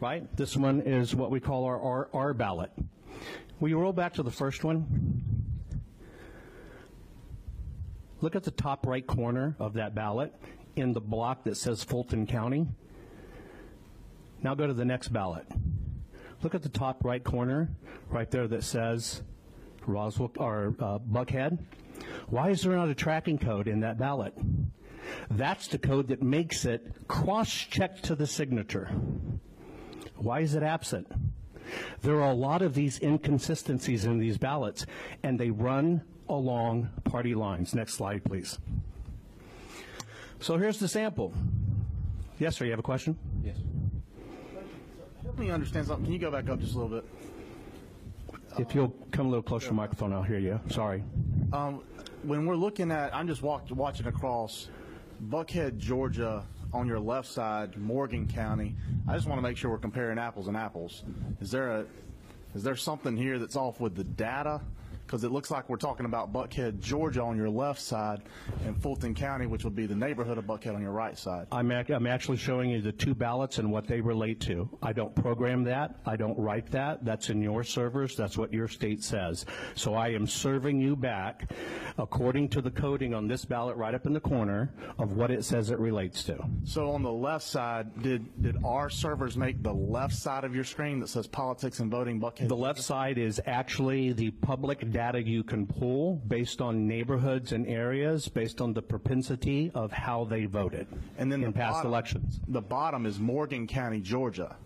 [0.00, 0.24] right?
[0.36, 2.70] This one is what we call our R, R ballot.
[3.60, 5.22] You roll back to the first one?
[8.20, 10.34] Look at the top right corner of that ballot
[10.76, 12.66] in the block that says Fulton County.
[14.42, 15.46] Now go to the next ballot.
[16.42, 17.68] Look at the top right corner,
[18.08, 19.22] right there that says
[19.86, 21.58] Roswell or uh, Buckhead.
[22.28, 24.34] Why is there not a tracking code in that ballot?
[25.30, 28.90] That's the code that makes it cross-checked to the signature.
[30.16, 31.10] Why is it absent?
[32.02, 34.86] There are a lot of these inconsistencies in these ballots,
[35.22, 37.74] and they run along party lines.
[37.74, 38.58] Next slide, please.
[40.40, 41.32] So here's the sample.
[42.38, 43.18] Yes, sir, you have a question?
[43.44, 43.56] Yes.
[45.22, 46.04] Help me understand something.
[46.04, 47.04] Can you go back up just a little bit?
[48.58, 50.58] If you'll come a little closer to the microphone, I'll hear you.
[50.70, 51.04] Sorry.
[51.52, 51.82] Um,
[52.22, 54.68] when we're looking at, I'm just walk, watching across
[55.26, 58.76] Buckhead, Georgia, on your left side, Morgan County.
[59.08, 61.02] I just want to make sure we're comparing apples and apples.
[61.40, 61.86] Is there a
[62.54, 64.60] is there something here that's off with the data
[65.08, 68.20] Because it looks like we're talking about Buckhead, Georgia on your left side
[68.66, 71.46] and Fulton County, which would be the neighborhood of Buckhead on your right side.
[71.50, 74.68] I'm, ac- I'm actually showing you the two ballots and what they relate to.
[74.82, 75.98] I don't program that.
[76.04, 77.06] I don't write that.
[77.06, 78.16] That's in your servers.
[78.16, 79.46] That's what your state says.
[79.74, 81.52] So I am serving you back
[81.96, 85.42] according to the coding on this ballot right up in the corner of what it
[85.42, 86.38] says it relates to.
[86.64, 90.64] So on the left side, did, did our servers make the left side of your
[90.64, 92.48] screen that says politics and voting Buckhead?
[92.48, 97.64] The left side is actually the public data you can pull based on neighborhoods and
[97.68, 100.88] areas, based on the propensity of how they voted
[101.18, 102.40] and then in the past bottom- elections.
[102.48, 104.56] The bottom is Morgan County, Georgia,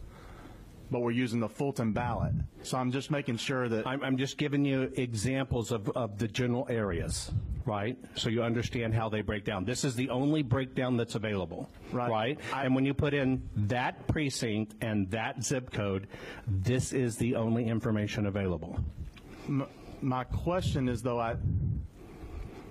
[0.90, 2.32] but we're using the Fulton ballot.
[2.62, 6.28] So I'm just making sure that I'm, I'm just giving you examples of, of the
[6.28, 7.30] general areas,
[7.66, 7.98] right?
[8.14, 9.66] So you understand how they break down.
[9.66, 12.38] This is the only breakdown that's available, Right.
[12.54, 13.42] and when you put in
[13.74, 16.08] that precinct and that zip code,
[16.48, 18.78] this is the only information available.
[20.02, 21.36] My question is though, I,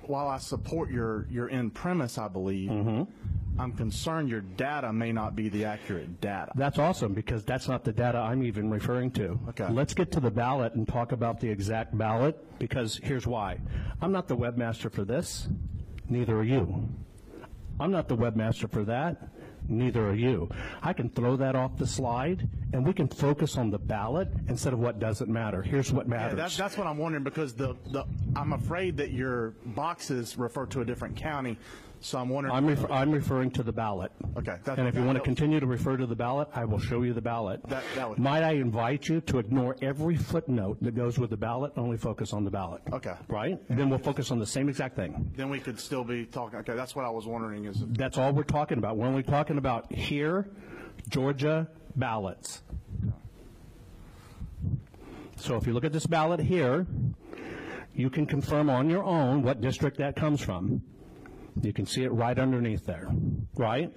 [0.04, 3.04] while I support your, your end premise, I believe, Mm-hmm.
[3.60, 6.52] I'm concerned your data may not be the accurate data.
[6.56, 9.38] That's awesome because that's not the data I'm even referring to.
[9.50, 9.68] Okay.
[9.70, 13.60] Let's get to the ballot and talk about the exact ballot because here's why.
[14.02, 15.48] I'm not the webmaster for this,
[16.10, 16.88] neither are you.
[17.80, 19.30] I'm not the webmaster for that,
[19.68, 20.50] neither are you.
[20.82, 24.74] I can throw that off the slide and we can focus on the ballot instead
[24.74, 25.62] of what doesn't matter.
[25.62, 26.38] Here's what Yeah, matters.
[26.38, 28.06] that's, that's what I'm wondering because the, the
[28.36, 31.58] I'm afraid that your boxes refer to a different county,
[32.00, 32.56] so I'm wondering.
[32.56, 34.12] I'm, ref- I'm referring to the ballot.
[34.38, 37.04] Okay, And if you want to continue to refer to the ballot, I will show
[37.04, 37.62] you the ballot.
[37.68, 41.38] That- that would- Might I invite you to ignore every footnote that goes with the
[41.38, 42.82] ballot, only focus on the ballot?
[42.92, 43.14] Okay.
[43.28, 43.60] Right?
[43.70, 45.32] Then we'll focus on the same exact thing.
[45.36, 46.60] then we could still be talking.
[46.60, 47.66] Okay, that's what I was wondering.
[47.66, 48.98] Is That's all we're talking about.
[48.98, 50.50] We're only talking about here,
[51.10, 52.62] Georgia ballots.
[55.38, 56.86] So if you look at this ballot here,
[57.94, 60.82] you can confirm on your own what district that comes from.
[61.62, 63.10] You can see it right underneath there,
[63.56, 63.92] right?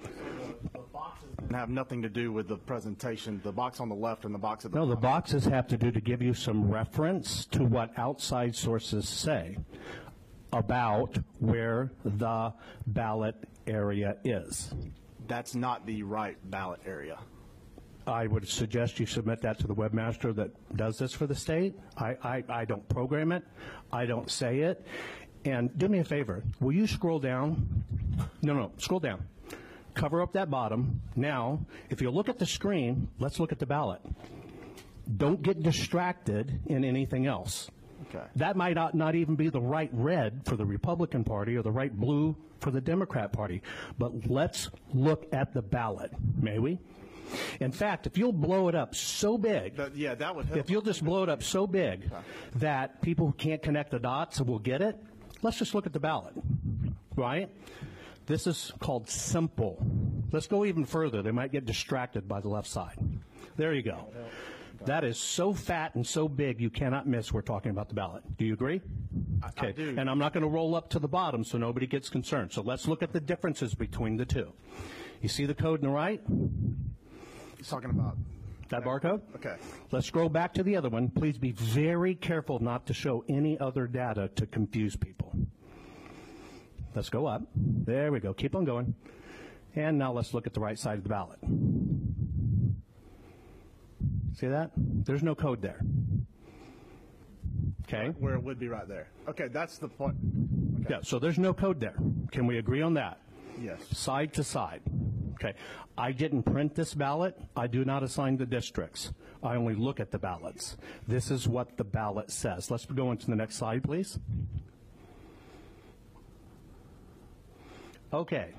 [0.73, 3.39] The boxes have nothing to do with the presentation.
[3.43, 5.09] The box on the left and the box at the No, the bottom.
[5.09, 9.57] boxes have to do to give you some reference to what outside sources say
[10.51, 12.53] about where the
[12.87, 13.35] ballot
[13.67, 14.73] area is.
[15.27, 17.19] That's not the right ballot area.
[18.07, 21.75] I would suggest you submit that to the webmaster that does this for the state.
[21.97, 23.43] I, I, I don't program it.
[23.91, 24.85] I don't say it.
[25.43, 26.43] And do me a favor.
[26.59, 27.83] Will you scroll down?
[28.41, 29.27] No, no, scroll down.
[29.93, 31.01] Cover up that bottom.
[31.15, 34.01] Now, if you look at the screen, let's look at the ballot.
[35.17, 37.69] Don't get distracted in anything else.
[38.09, 38.25] Okay.
[38.35, 41.71] That might not, not even be the right red for the Republican Party or the
[41.71, 43.61] right blue for the Democrat Party.
[43.97, 46.79] But let's look at the ballot, may we?
[47.59, 50.59] In fact, if you'll blow it up so big, That- yeah, that would help.
[50.59, 52.09] if you'll just blow it up so big
[52.55, 54.97] that people who can't connect the dots will get it,
[55.41, 56.33] let's just look at the ballot,
[57.15, 57.49] right?
[58.25, 59.85] This is called simple.
[60.31, 61.21] Let's go even further.
[61.21, 62.97] They might get distracted by the left side.
[63.55, 64.07] There you go.
[64.85, 67.31] That is so fat and so big you cannot miss.
[67.31, 68.23] We're talking about the ballot.
[68.37, 68.81] Do you agree?
[69.49, 69.71] Okay.
[69.71, 69.95] do.
[69.97, 72.51] And I'm not going to roll up to the bottom so nobody gets concerned.
[72.51, 74.51] So let's look at the differences between the two.
[75.21, 76.21] You see the code in the right?
[77.65, 78.15] He's talking about.
[78.69, 79.21] That barcode?
[79.37, 79.55] Okay.
[79.89, 81.09] Let's scroll back to the other one.
[81.09, 85.33] Please be very careful not to show any other data to confuse people.
[86.93, 87.41] Let's go up.
[87.55, 88.35] There we go.
[88.35, 88.93] Keep on going.
[89.75, 91.39] And now let's look at the right side of the ballot.
[94.39, 94.69] See that?
[94.77, 95.81] There's no code there.
[97.87, 98.13] Okay?
[98.19, 99.07] Where it would be right there.
[99.27, 100.17] Okay, that's the point.
[100.87, 101.95] Yeah, so there's no code there.
[102.31, 103.17] Can we agree on that?
[103.59, 103.79] Yes.
[103.91, 104.81] Side to side.
[105.35, 105.53] Okay.
[105.97, 107.37] I didn't print this ballot.
[107.55, 109.11] I do not assign the districts.
[109.43, 110.77] I only look at the ballots.
[111.07, 112.71] This is what the ballot says.
[112.71, 114.17] Let's go into the next slide, please.
[118.13, 118.53] Okay.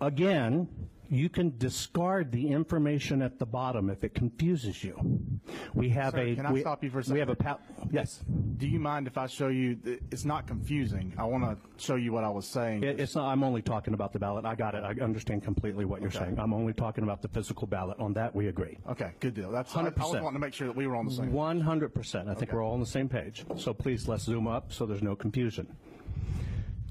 [0.00, 0.68] Again,
[1.10, 4.96] you can discard the information at the bottom if it confuses you.
[5.74, 6.34] We have Sir, a.
[6.36, 7.14] can I we, stop you for a second?
[7.14, 7.34] We have a.
[7.36, 7.58] Pa-
[7.90, 8.20] yes.
[8.58, 9.78] Do you mind if I show you?
[10.10, 11.14] It's not confusing.
[11.16, 12.82] I want to show you what I was saying.
[12.82, 14.44] It, it's not, I'm only talking about the ballot.
[14.44, 14.82] I got it.
[14.84, 16.18] I understand completely what you're Okay.
[16.18, 16.38] saying.
[16.38, 17.98] I'm only talking about the physical ballot.
[17.98, 18.76] On that, we agree.
[18.90, 19.50] okay, good deal.
[19.50, 20.22] That's I, I was 100%.
[20.22, 21.32] wanting to make sure that we were on the same.
[21.32, 22.20] 100%.
[22.28, 22.52] I think Okay.
[22.56, 23.44] we're all on the same page.
[23.56, 25.66] So please, let's zoom up so there's no confusion.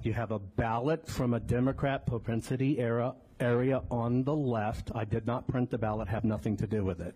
[0.04, 4.92] You have a ballot from a Democrat propensity era, area on the left.
[4.96, 7.16] I did not print the ballot, have nothing to do with it.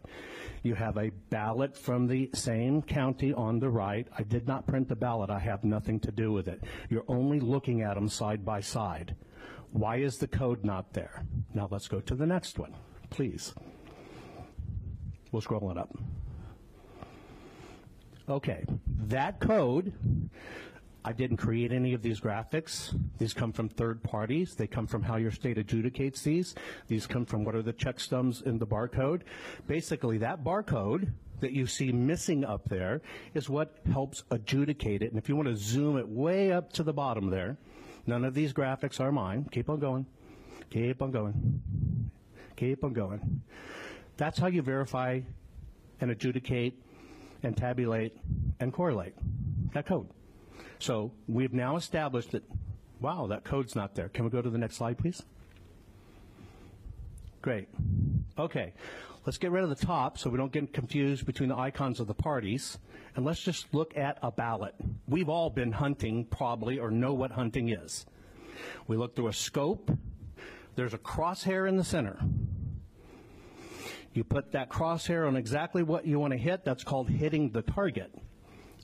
[0.64, 4.08] You have a ballot from the same county on the right.
[4.18, 6.64] I did not print the ballot, I have nothing to do with it.
[6.90, 9.16] You're only looking at them side by side.
[9.72, 11.24] Why is the code not there?
[11.54, 12.76] Now let's go to the next one,
[13.10, 13.54] please.
[15.32, 15.96] We'll scroll it up.
[18.30, 18.66] Okay,
[19.08, 19.94] that code,
[21.04, 22.96] I didn't create any of these graphics.
[23.18, 24.54] These come from third parties.
[24.54, 26.54] They come from how your state adjudicates these.
[26.88, 29.22] These come from what are the check stubs in the barcode.
[29.68, 33.02] Basically, that barcode that you see missing up there
[33.34, 35.10] is what helps adjudicate it.
[35.10, 37.58] And if you want to zoom it way up to the bottom there,
[38.06, 39.48] none of these graphics are mine.
[39.52, 40.06] Keep on going.
[40.70, 42.12] Keep on going.
[42.56, 43.42] Keep on going.
[44.18, 45.22] That's how you verify
[46.00, 46.80] and adjudicate
[47.42, 48.16] and tabulate
[48.60, 49.16] and correlate
[49.74, 50.08] that code.
[50.82, 52.44] So we've now established that,
[53.00, 54.10] wow, that code's not there.
[54.10, 55.22] Can we go to the next slide, please?
[57.44, 57.70] Great.
[58.36, 58.74] Okay,
[59.28, 62.08] let's get rid of the top so we don't get confused between the icons of
[62.08, 62.80] the parties,
[63.16, 64.74] and let's just look at a ballot.
[65.08, 68.08] We've all been hunting, probably, or know what hunting is.
[68.88, 69.92] We look through a scope.
[70.76, 72.18] There's a crosshair in the center.
[74.14, 76.66] You put that crosshair on exactly what you want to hit.
[76.66, 78.12] That's called hitting the target.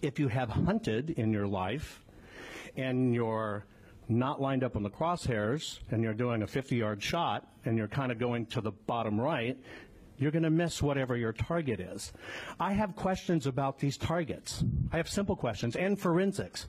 [0.01, 2.03] If you have hunted in your life
[2.75, 3.65] and you're
[4.07, 7.87] not lined up on the crosshairs and you're doing a 50 yard shot and you're
[7.87, 9.57] kind of going to the bottom right,
[10.19, 12.13] you're going to miss whatever your target is.
[12.59, 14.63] I have questions about these targets.
[14.91, 16.67] I have simple questions and forensics.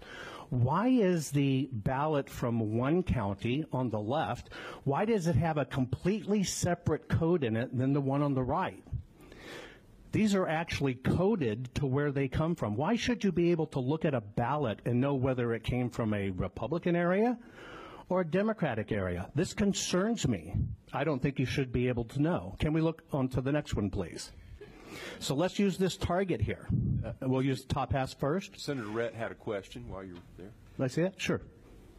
[0.50, 4.48] Why is the ballot from one county on the left,
[4.84, 8.42] why does it have a completely separate code in it than the one on the
[8.42, 8.82] right?
[10.10, 12.76] These are actually coded to where they come from.
[12.76, 15.90] Why should you be able to look at a ballot and know whether it came
[15.90, 17.38] from a Republican area
[18.08, 19.30] or a Democratic area?
[19.34, 20.54] This concerns me.
[20.92, 22.56] I don't think you should be able to know.
[22.58, 24.32] Can we look on to the next one, please?
[25.18, 26.66] So let's use this target here.
[27.04, 28.58] Uh, we'll use top pass first.
[28.58, 30.50] Senator Rhett had a question while you were there.
[30.76, 31.14] Can I see it?
[31.18, 31.42] Sure.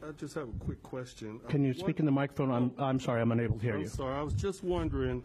[0.04, 1.40] I just have a quick question.
[1.50, 2.50] Can you Uh, speak in the microphone?
[2.52, 3.88] I'm, I'm sorry, I'm unable to hear I'm you.
[3.88, 4.16] sorry.
[4.16, 5.24] I was just wondering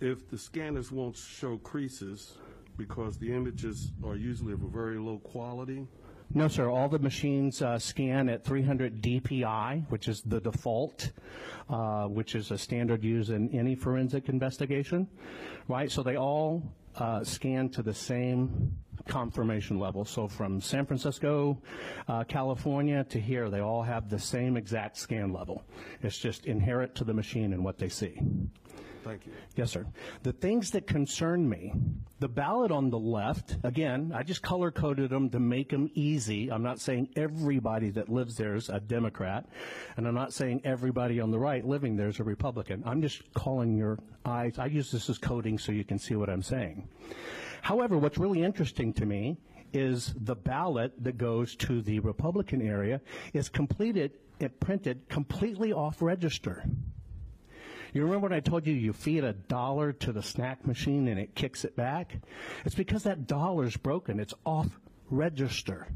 [0.00, 2.38] if the scanners won't show creases
[2.76, 5.86] because the images are usually of a very low quality.
[6.32, 6.68] No, sir.
[6.70, 11.10] All the machines uh, scan at 300 DPI, which is the default,
[11.68, 15.08] uh, which is a standard used in any forensic investigation,
[15.66, 15.90] right?
[15.90, 16.62] So they all
[16.96, 18.76] uh, scan to the same
[19.08, 20.04] confirmation level.
[20.04, 21.60] So from San Francisco,
[22.06, 25.64] uh, California to here, they all have the same exact scan level.
[26.00, 28.20] It's just inherent to the machine and what they see.
[29.02, 29.32] Thank you.
[29.56, 29.86] Yes, sir.
[30.22, 31.72] The things that concern me,
[32.18, 36.50] the ballot on the left, again, I just color coded them to make them easy.
[36.52, 39.46] I'm not saying everybody that lives there is a Democrat,
[39.96, 42.82] and I'm not saying everybody on the right living there is a Republican.
[42.84, 44.58] I'm just calling your eyes.
[44.58, 46.88] I use this as coding so you can see what I'm saying.
[47.62, 49.38] However, what's really interesting to me
[49.72, 53.00] is the ballot that goes to the Republican area
[53.32, 56.64] is completed, it printed completely off register.
[57.92, 61.18] You remember when I told you you feed a dollar to the snack machine and
[61.18, 62.16] it kicks it back?
[62.64, 64.20] It's because that dollar's broken.
[64.20, 64.78] It's off
[65.10, 65.88] register.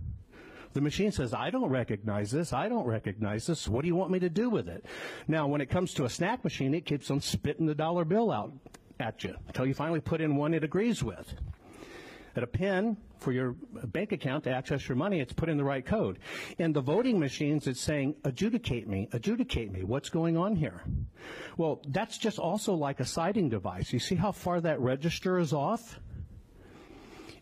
[0.73, 2.53] The machine says, I don't recognize this.
[2.53, 3.69] I don't recognize this.
[3.69, 4.85] What do you want me to do with it?
[5.29, 8.33] Now, when it comes to a snack machine, it keeps on spitting the dollar bill
[8.33, 8.53] out
[8.99, 11.35] at you until you finally put in one it agrees with.
[12.35, 13.53] At a PIN for your
[13.87, 16.19] bank account to access your money, it's put in the right code.
[16.59, 19.83] In the voting machines, it's saying, adjudicate me, adjudicate me.
[19.83, 20.83] What's going on here?
[21.57, 23.95] Well, that's just also like a sighting device.
[23.95, 25.99] You see how far that register is off?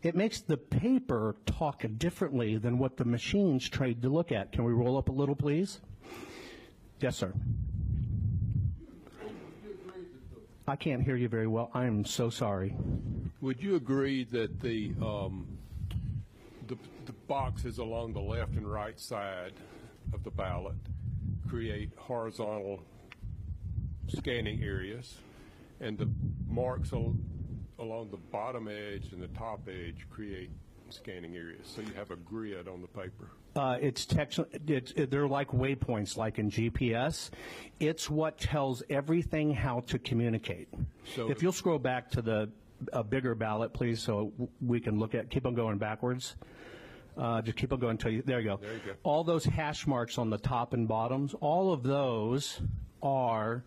[0.04, 4.52] It makes the paper talk differently than what the machines trade to look at.
[4.52, 5.80] Can we roll up a little, please?
[7.00, 7.32] Yes, sir.
[10.66, 11.70] I can't hear you very well.
[11.74, 12.76] I am so sorry.
[13.40, 15.58] Would you agree that the, um,
[17.26, 19.52] boxes along the left and right side
[20.12, 20.76] of the ballot
[21.48, 22.82] create horizontal
[24.08, 25.16] scanning areas,
[25.80, 26.08] and the
[26.48, 27.16] marks al-
[27.78, 30.50] along the bottom edge and the top edge create
[30.88, 31.66] scanning areas?
[31.66, 33.30] So you have a grid on the paper.
[33.54, 34.40] Uh, it's text.
[34.66, 37.30] It's, it, they're like waypoints, like in GPS.
[37.80, 40.68] It's what tells everything how to communicate.
[41.14, 42.50] So if you'll scroll back to the
[42.92, 45.30] a bigger ballot, please, so we can look at.
[45.30, 46.36] Keep on going backwards.
[47.16, 48.22] Uh, just keep on going until you.
[48.22, 48.56] There you go.
[48.56, 48.92] There you go.
[49.02, 51.34] All those hash marks on the top and bottoms.
[51.40, 52.60] All of those
[53.02, 53.64] are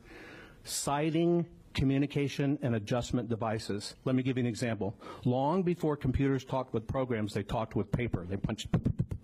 [0.64, 3.96] sighting communication and adjustment devices.
[4.06, 4.96] Let me give you an example.
[5.26, 8.26] Long before computers talked with programs, they talked with paper.
[8.28, 8.68] They punched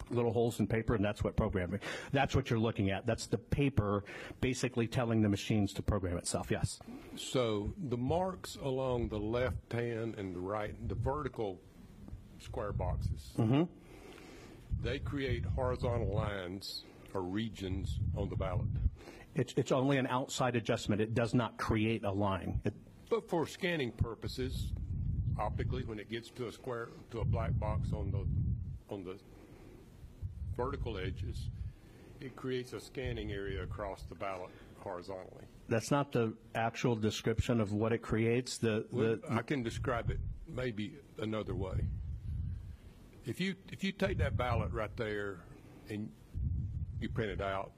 [0.10, 1.80] little holes in paper, and that's what programming.
[2.12, 3.06] That's what you're looking at.
[3.06, 4.04] That's the paper
[4.42, 6.52] basically telling the machines to program itself.
[6.52, 6.80] Yes.
[7.16, 11.60] So the marks along the left hand and the right, the vertical
[12.40, 13.64] square boxes, Mm-hmm.
[14.82, 18.68] They create horizontal lines or regions on the ballot.
[19.36, 21.02] It's, it's only an outside adjustment.
[21.02, 22.60] It does not create a line.
[22.66, 22.74] It,
[23.10, 24.74] But for scanning purposes,
[25.40, 29.18] optically, when it gets to a square, to a black box on the, on the
[30.56, 31.50] vertical edges,
[32.20, 35.46] it creates a scanning area across the ballot horizontally.
[35.70, 38.58] That's not the actual description of what it creates.
[38.58, 41.86] The, Well, the I can describe it maybe another way.
[43.26, 45.38] If you, if you take that ballot right there
[45.90, 46.10] and
[47.00, 47.72] you print it out,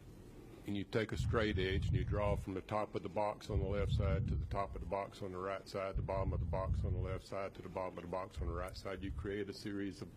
[0.65, 3.49] and you take a straight edge and you draw from the top of the box
[3.49, 6.01] on the left side to the top of the box on the right side, the
[6.01, 8.47] bottom of the box on the left side to the bottom of the box on
[8.47, 10.07] the right side, you create a series of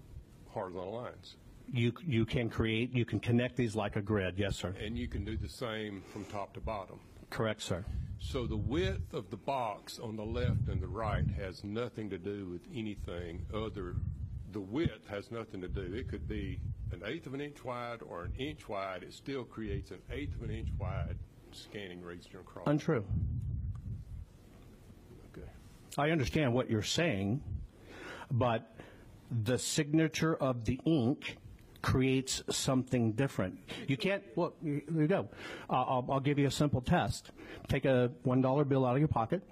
[0.47, 1.37] horizontal lines.
[1.73, 4.35] you you can create you can connect these like a grid.
[4.39, 4.73] Yes, sir.
[4.81, 7.01] And you can do the same from top to bottom.
[7.31, 7.85] Correct, sir.
[8.21, 12.19] So the width of the box on the left and the right has nothing to
[12.19, 13.97] do with anything other,
[14.57, 15.83] the width has nothing to do.
[15.83, 16.59] It could be
[16.91, 19.03] an eighth of an inch wide or an inch wide.
[19.03, 21.19] It still creates an eighth of an inch wide
[21.53, 22.67] scanning region across.
[22.67, 23.05] Untrue.
[25.31, 25.47] Okay.
[25.99, 27.43] I understand what you're saying,
[28.31, 28.75] but
[29.45, 31.37] the signature of the ink
[31.83, 33.59] creates something different.
[33.87, 35.29] You can't, well, there you go.
[35.69, 37.31] Uh, I'll, I'll give you a simple test.
[37.69, 39.43] Take a $1 bill out of your pocket,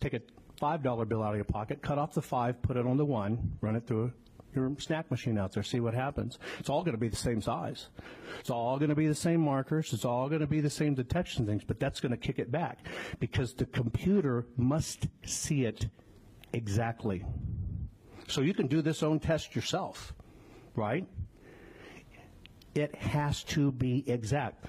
[0.00, 0.22] take a
[0.62, 3.56] $5 bill out of your pocket, cut off the five, put it on the one,
[3.60, 4.12] run it through
[4.54, 6.38] your snack machine out there, see what happens.
[6.58, 7.88] It's all going to be the same size.
[8.40, 9.92] It's all going to be the same markers.
[9.92, 12.50] It's all going to be the same detection things, but that's going to kick it
[12.50, 12.86] back
[13.18, 15.88] because the computer must see it
[16.52, 17.24] exactly.
[18.28, 20.14] So you can do this own test yourself,
[20.74, 21.06] right?
[22.74, 24.66] It has to be exact.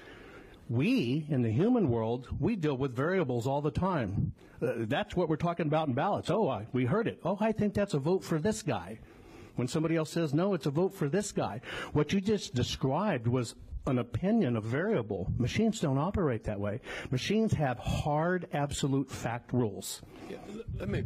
[0.68, 4.32] We, in the human world, we deal with variables all the time.
[4.62, 6.30] Uh, that's what we're talking about in ballots.
[6.30, 7.20] Oh, I, we heard it.
[7.24, 8.98] Oh, I think that's a vote for this guy.
[9.56, 11.60] When somebody else says, no, it's a vote for this guy.
[11.92, 13.54] What you just described was
[13.86, 15.30] an opinion, a variable.
[15.38, 16.80] Machines don't operate that way.
[17.10, 20.00] Machines have hard, absolute fact rules.
[20.30, 20.38] Yeah,
[20.78, 21.04] let me,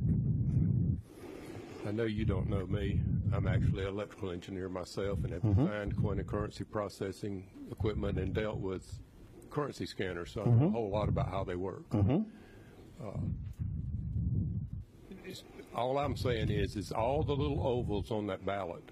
[1.87, 3.01] I know you don't know me.
[3.33, 5.57] I'm actually an electrical engineer myself and have Mhm.
[5.57, 9.01] designed coin and currency processing equipment and dealt with
[9.59, 10.73] currency scanners, so I know a Mhm.
[10.73, 11.89] whole lot about how they work.
[11.91, 12.27] Mhm.
[13.03, 13.07] Uh,
[15.25, 15.43] it's-
[15.75, 18.83] All I'm saying is, is all the little ovals on that ballot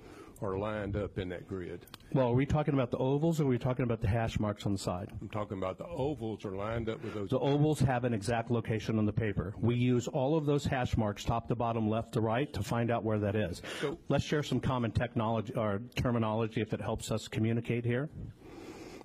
[0.42, 1.86] are lined up in that grid.
[2.12, 4.66] Well, are we talking about the ovals or are we talking about the hash marks
[4.66, 5.08] on the side?
[5.20, 7.30] I'm talking about the ovals are lined up with those.
[7.30, 9.54] The ovals have an exact location on the paper.
[9.60, 12.90] We use all of those hash marks, top to bottom, left to right, to find
[12.90, 13.62] out where that is.
[14.08, 18.10] Let's share some common technology or terminology if it helps us communicate here.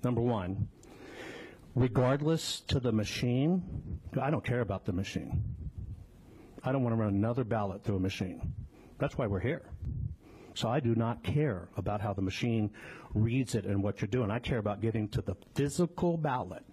[0.04, 0.68] Number one,
[1.76, 5.44] regardless to the machine, I don't care about the machine.
[6.64, 8.54] I don't want to run another ballot through a machine.
[9.00, 9.64] That's why we're here.
[10.54, 12.72] So I do not care about how the machine
[13.14, 14.30] reads it and what you're doing.
[14.30, 16.64] I care about getting to the physical ballot.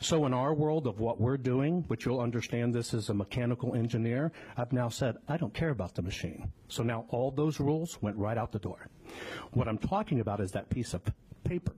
[0.00, 3.74] So in our world of what we're doing, which you'll understand this as a mechanical
[3.74, 6.50] engineer, I've now said, I don't care about the machine.
[6.68, 8.88] So now all those rules went right out the door.
[9.52, 11.02] What I'm talking about is that piece of
[11.44, 11.74] paper.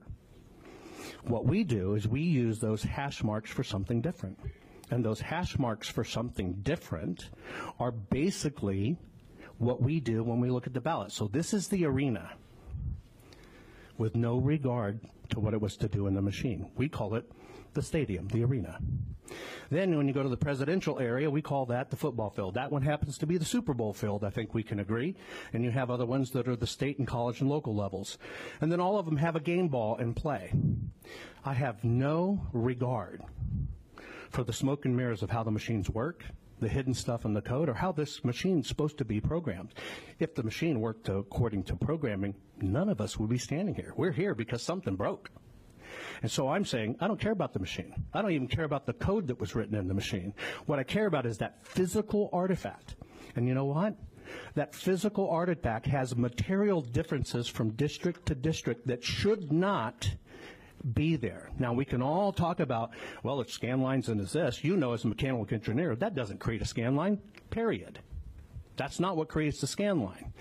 [1.25, 4.39] What we do is we use those hash marks for something different.
[4.91, 7.31] And those hash marks for something different
[7.79, 8.99] are basically
[9.59, 11.13] what we do when we look at the ballot.
[11.13, 12.33] So this is the arena
[13.97, 15.01] with no regard
[15.31, 16.71] to what it was to do in the machine.
[16.77, 17.25] We call it
[17.75, 18.79] the stadium, the arena.
[19.71, 22.55] Then when you go to the presidential area, we call that the football field.
[22.55, 25.17] That one happens to be the Super Bowl field, I think we can agree.
[25.53, 28.19] And you have other ones that are the state and college and local levels.
[28.61, 30.53] And then all of them have a game ball and play.
[31.45, 33.23] I have no regard
[34.31, 36.25] for the smoke and mirrors of how the machines work,
[36.61, 39.75] the hidden stuff in the code, or how this machine's supposed to be programmed.
[40.19, 43.93] If the machine worked according to programming, none of us would be standing here.
[43.97, 45.31] We're here because something broke.
[46.23, 47.95] And so I'm saying, I don't care about the machine.
[48.13, 50.35] I don't even care about the code that was written in the machine.
[50.67, 52.97] What I care about is that physical artifact.
[53.37, 53.97] And you know what?
[54.55, 60.11] That physical artifact has material differences from district to district that should not
[60.95, 61.51] be there.
[61.59, 62.91] Now we can all talk about,
[63.23, 64.65] well, it's scan lines and it's this.
[64.65, 67.21] You know as a mechanical engineer, that doesn't create a scan line,
[67.51, 68.01] period.
[68.77, 70.33] That's not what creates the scan line.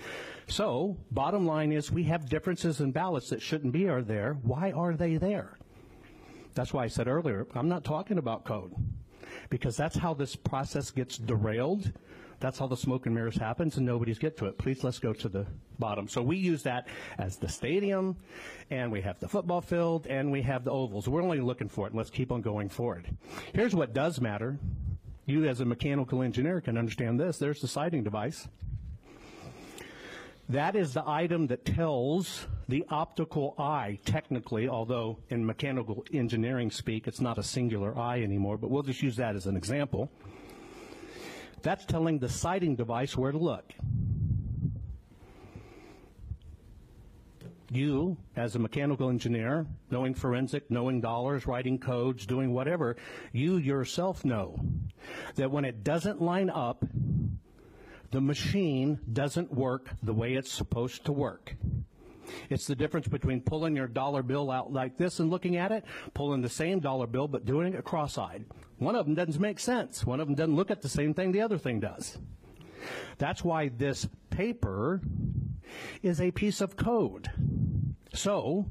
[0.48, 4.38] So, bottom line is we have differences in ballots that shouldn't be are there.
[4.42, 5.58] Why are they there?
[6.54, 8.74] That's why I said earlier, I'm not talking about code.
[9.48, 11.92] Because that's how this process gets derailed.
[12.40, 14.58] That's how the smoke and mirrors happens and nobody's get to it.
[14.58, 15.46] Please let's go to the
[15.78, 16.08] bottom.
[16.08, 18.16] So we use that as the stadium
[18.70, 21.08] and we have the football field and we have the ovals.
[21.08, 23.06] We're only looking for it and let's keep on going forward.
[23.54, 24.58] Here's what does matter.
[25.24, 27.38] You as a mechanical engineer can understand this.
[27.38, 28.48] There's the sighting device.
[30.48, 37.06] That is the item that tells the optical eye, technically, although in mechanical engineering speak,
[37.06, 40.10] it's not a singular eye anymore, but we'll just use that as an example.
[41.62, 43.72] That's telling the sighting device where to look.
[47.72, 52.96] You, as a mechanical engineer, knowing forensic, knowing dollars, writing codes, doing whatever,
[53.32, 54.60] you yourself know
[55.36, 56.84] that when it doesn't line up,
[58.10, 61.56] the machine doesn't work the way it's supposed to work.
[62.50, 65.84] It's the difference between pulling your dollar bill out like this and looking at it,
[66.12, 68.44] pulling the same dollar bill but doing it cross-eyed.
[68.78, 70.04] One of them doesn't make sense.
[70.04, 72.18] One of them doesn't look at the same thing the other thing does.
[73.16, 75.00] That's why this paper
[76.02, 77.30] is a piece of code.
[78.14, 78.70] So,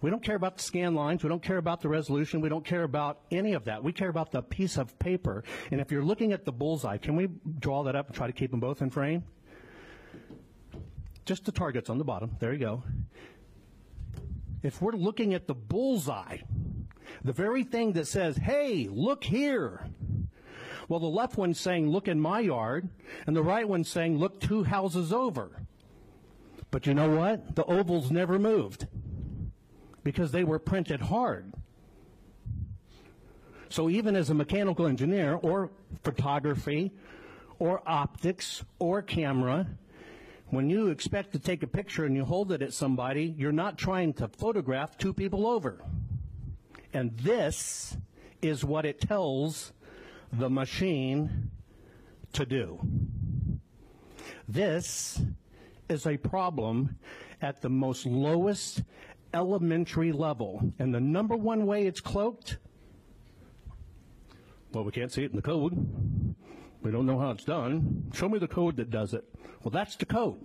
[0.00, 2.64] we don't care about the scan lines, we don't care about the resolution, we don't
[2.64, 3.84] care about any of that.
[3.84, 5.44] We care about the piece of paper.
[5.70, 7.28] And if you're looking at the bullseye, can we
[7.58, 9.24] draw that up and try to keep them both in frame?
[11.26, 12.36] Just the targets on the bottom.
[12.40, 12.82] There you go.
[14.62, 16.38] If we're looking at the bullseye,
[17.22, 19.86] the very thing that says, hey, look here.
[20.88, 22.88] Well, the left one's saying, look in my yard,
[23.26, 25.66] and the right one's saying, look two houses over.
[26.70, 27.56] But you know what?
[27.56, 28.86] The ovals never moved
[30.04, 31.52] because they were printed hard.
[33.68, 35.70] So even as a mechanical engineer or
[36.02, 36.92] photography
[37.58, 39.66] or optics or camera,
[40.48, 43.78] when you expect to take a picture and you hold it at somebody, you're not
[43.78, 45.80] trying to photograph two people over.
[46.92, 47.96] And this
[48.42, 49.72] is what it tells
[50.32, 51.50] the machine
[52.32, 52.80] to do.
[54.48, 55.20] This
[55.90, 56.96] is a problem
[57.42, 58.82] at the most lowest
[59.34, 60.72] elementary level.
[60.78, 62.58] And the number one way it's cloaked,
[64.72, 65.74] well, we can't see it in the code.
[66.82, 68.10] We don't know how it's done.
[68.14, 69.24] Show me the code that does it.
[69.62, 70.40] Well, that's the code.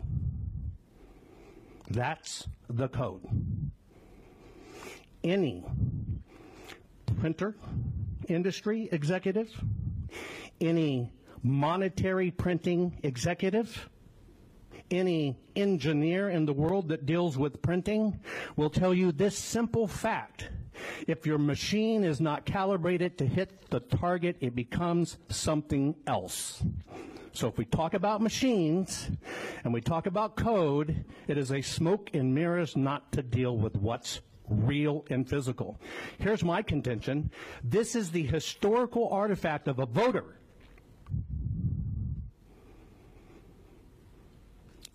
[1.89, 3.21] That's the code.
[5.23, 5.63] Any
[7.19, 7.55] printer
[8.27, 9.49] industry executive,
[10.59, 11.11] any
[11.43, 13.89] monetary printing executive,
[14.91, 18.19] any engineer in the world that deals with printing
[18.55, 20.49] will tell you this simple fact.
[21.07, 26.63] If your machine is not calibrated to hit the target, it becomes something else.
[27.33, 29.09] So if we talk about machines
[29.63, 33.75] and we talk about code, it is a smoke and mirrors not to deal with
[33.75, 35.79] what's real and physical.
[36.17, 37.31] Here's my contention.
[37.63, 40.37] This is the historical artifact of a voter.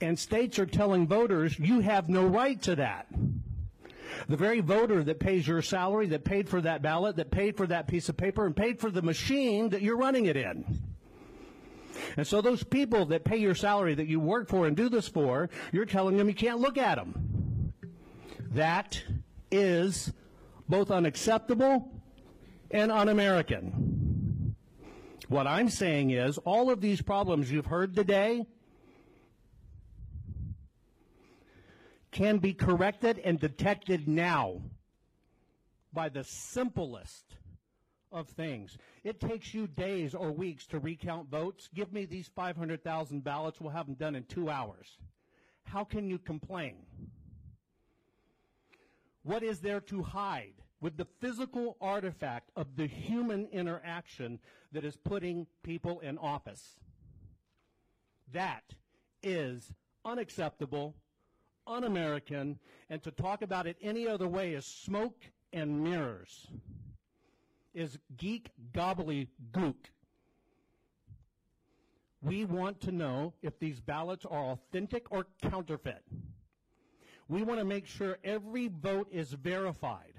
[0.01, 3.07] And states are telling voters, you have no right to that.
[4.29, 7.67] The very voter that pays your salary, that paid for that ballot, that paid for
[7.67, 10.65] that piece of paper, and paid for the machine that you're running it in.
[12.17, 15.09] And so those people that pay your salary that you work for and do this
[15.09, 17.73] for, you're telling them you can't look at them.
[18.53, 19.03] That
[19.51, 20.13] is
[20.69, 21.91] both unacceptable
[22.71, 24.57] and un-American.
[25.29, 28.47] What I'm saying is all of these problems you've heard today
[32.11, 34.61] can be corrected and detected now
[35.93, 37.37] by the simplest
[38.13, 38.77] of things.
[39.05, 41.69] It takes you days or weeks to recount votes.
[41.75, 43.61] Give me these 500,000 ballots.
[43.61, 44.99] We'll have them done in two hours.
[45.65, 46.77] How can you complain?
[49.23, 54.41] What is there to hide with the physical artifact of the human interaction
[54.73, 56.77] that is putting people in office?
[58.33, 58.75] That
[59.23, 59.73] is
[60.05, 60.95] unacceptable
[61.67, 62.59] un-American,
[62.89, 66.47] and to talk about it any other way is smoke and mirrors,
[67.75, 69.75] is geek gobbledygook.
[72.23, 76.03] We want to know if these ballots are authentic or counterfeit.
[77.29, 80.15] We want to make sure every vote is verified.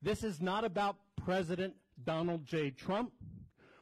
[0.00, 2.70] This is not about President Donald J.
[2.70, 3.12] Trump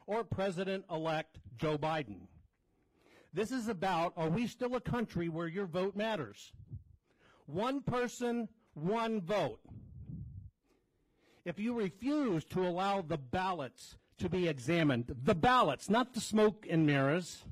[0.07, 2.21] or President-elect Joe Biden.
[3.33, 6.51] This is about, are we still a country where your vote matters?
[7.47, 9.59] One person, one vote.
[11.45, 16.67] If you refuse to allow the ballots to be examined, the ballots, not the smoke
[16.69, 17.43] and mirrors,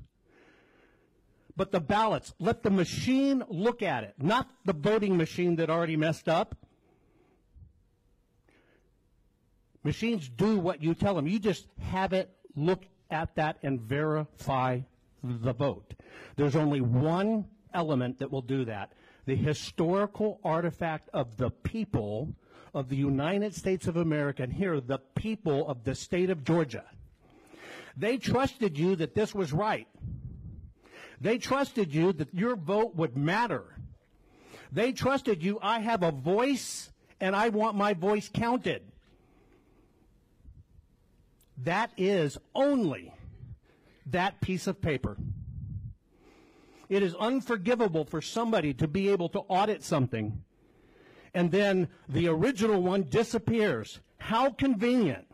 [1.56, 5.96] but the ballots, let the machine look at it, not the voting machine that already
[5.96, 6.54] messed up.
[9.82, 11.26] Machines do what you tell them.
[11.26, 14.80] You just have it look at that and verify
[15.22, 15.94] the vote.
[16.36, 18.92] There's only one element that will do that.
[19.26, 22.34] The historical artifact of the people
[22.72, 26.84] of the United States of America, and here, the people of the state of Georgia.
[27.96, 29.88] They trusted you that this was right.
[31.20, 33.64] They trusted you that your vote would matter.
[34.70, 38.82] They trusted you, I have a voice and I want my voice counted.
[41.64, 43.12] That is only
[44.06, 45.16] that piece of paper.
[46.88, 50.42] It is unforgivable for somebody to be able to audit something
[51.36, 54.00] and then the original one disappears.
[54.16, 55.26] How convenient.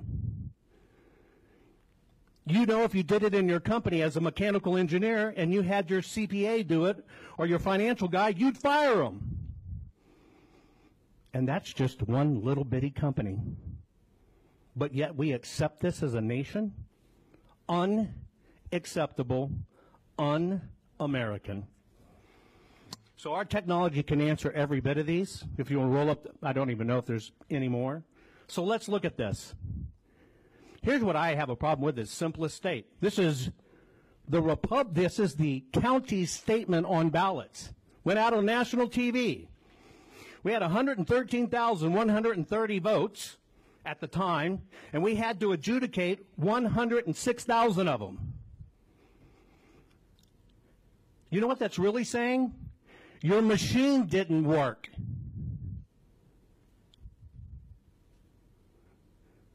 [2.44, 5.62] You know, if you did it in your company as a mechanical engineer and you
[5.62, 7.07] had your CPA do it
[7.38, 9.38] or your financial guy, you'd fire them.
[11.32, 13.38] And that's just one little bitty company.
[14.74, 16.74] But yet we accept this as a nation?
[17.68, 19.53] Unacceptable,
[20.18, 20.62] un
[21.03, 21.66] American.
[23.16, 25.44] So our technology can answer every bit of these.
[25.57, 28.03] If you want to roll up, I don't even know if there's any more.
[28.48, 29.55] So let's look at this.
[30.82, 32.86] Here's what I have a problem with: is simplest state.
[33.00, 33.50] This is
[34.28, 34.94] the repub.
[34.94, 37.72] This is the county statement on ballots.
[38.03, 39.46] Went out on national TV.
[40.42, 43.36] We had 113,130 votes
[43.86, 48.31] at the time, and we had to adjudicate 106,000 of them.
[51.32, 52.52] You know what that's really saying?
[53.22, 54.90] Your machine didn't work.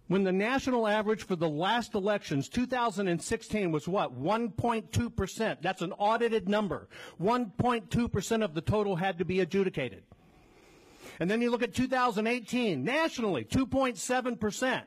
[0.07, 4.19] When the national average for the last elections, 2016, was what?
[4.19, 5.61] 1.2%.
[5.61, 6.87] That's an audited number.
[7.21, 10.01] 1.2% of the total had to be adjudicated.
[11.19, 14.81] And then you look at 2018, nationally, 2.7%.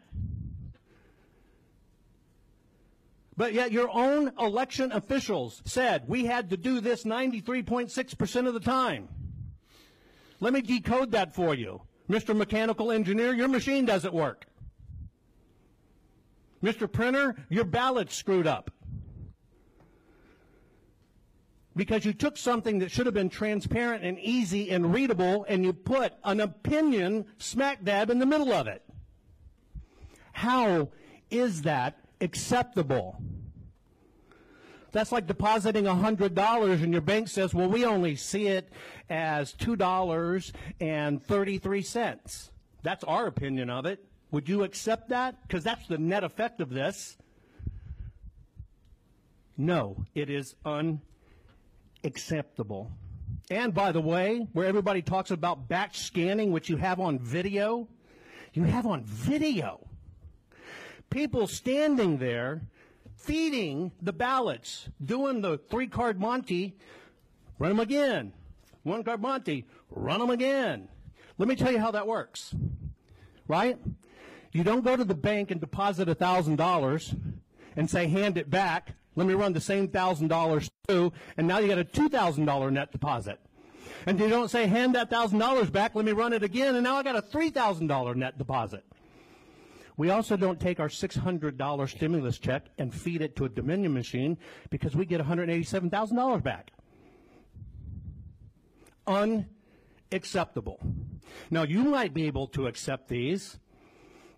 [3.40, 8.60] But yet your own election officials said we had to do this 93.6% of the
[8.60, 9.08] time.
[10.40, 11.80] Let me decode that for you.
[12.06, 12.36] Mr.
[12.36, 14.44] Mechanical Engineer, your machine doesn't work.
[16.62, 16.92] Mr.
[16.92, 18.70] Printer, your ballot's screwed up.
[21.74, 25.72] Because you took something that should have been transparent and easy and readable and you
[25.72, 28.82] put an opinion smack dab in the middle of it.
[30.32, 30.90] How
[31.30, 33.20] is that acceptable.
[34.92, 38.68] That's like depositing $100 and your bank says, well, we only see it
[39.08, 42.50] as $2.33.
[42.82, 44.04] That's our opinion of it.
[44.32, 45.36] Would you accept that?
[45.46, 47.16] Because that's the net effect of this.
[49.56, 52.90] No, it is unacceptable.
[53.50, 57.88] And by the way, where everybody talks about batch scanning, which you have on video,
[58.52, 59.86] you have on video
[61.10, 62.62] people standing there
[63.16, 66.74] feeding the ballots, doing the three card Monte,
[67.58, 68.32] run them again.
[68.82, 70.88] One card Monte, run them again.
[71.36, 72.54] Let me tell you how that works.
[73.46, 73.78] Right?
[74.52, 77.16] You don't go to the bank and deposit $1,000
[77.76, 78.94] and say, hand it back.
[79.16, 83.38] Let me run the same $1,000 through, And now you got a $2,000 net deposit.
[84.06, 85.94] And you don't say, hand that $1,000 back.
[85.94, 86.74] Let me run it again.
[86.74, 88.84] And now I got a $3,000 net deposit.
[90.00, 94.38] We also don't take our $600 stimulus check and feed it to a Dominion machine
[94.70, 96.70] because we get $187,000 back.
[99.06, 100.80] Unacceptable.
[101.50, 103.58] Now, you might be able to accept these,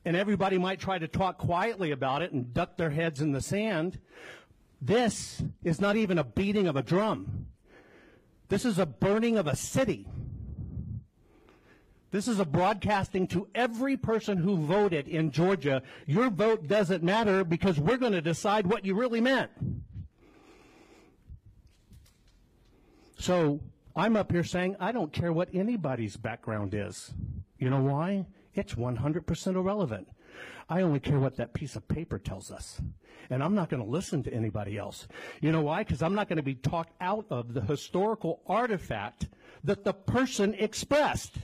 [0.05, 3.41] and everybody might try to talk quietly about it and duck their heads in the
[3.41, 4.01] sand.
[4.81, 7.47] This is not even a beating of a drum.
[8.49, 10.09] This is a burning of a city.
[12.13, 15.83] This is a broadcasting to every person who voted in Georgia.
[16.07, 19.51] Your vote doesn't matter because we're going to decide what you really meant.
[23.19, 23.61] So
[23.97, 27.15] I'm up here saying I don't care what anybody's background is.
[27.59, 28.27] You know why?
[28.55, 30.09] It's 100% irrelevant.
[30.69, 32.81] I only care what that piece of paper tells us.
[33.31, 35.09] And I'm not going to listen to anybody else.
[35.41, 35.83] You know why?
[35.83, 39.29] Because I'm not going to be talked out of the historical artifact
[39.65, 41.37] that the person expressed.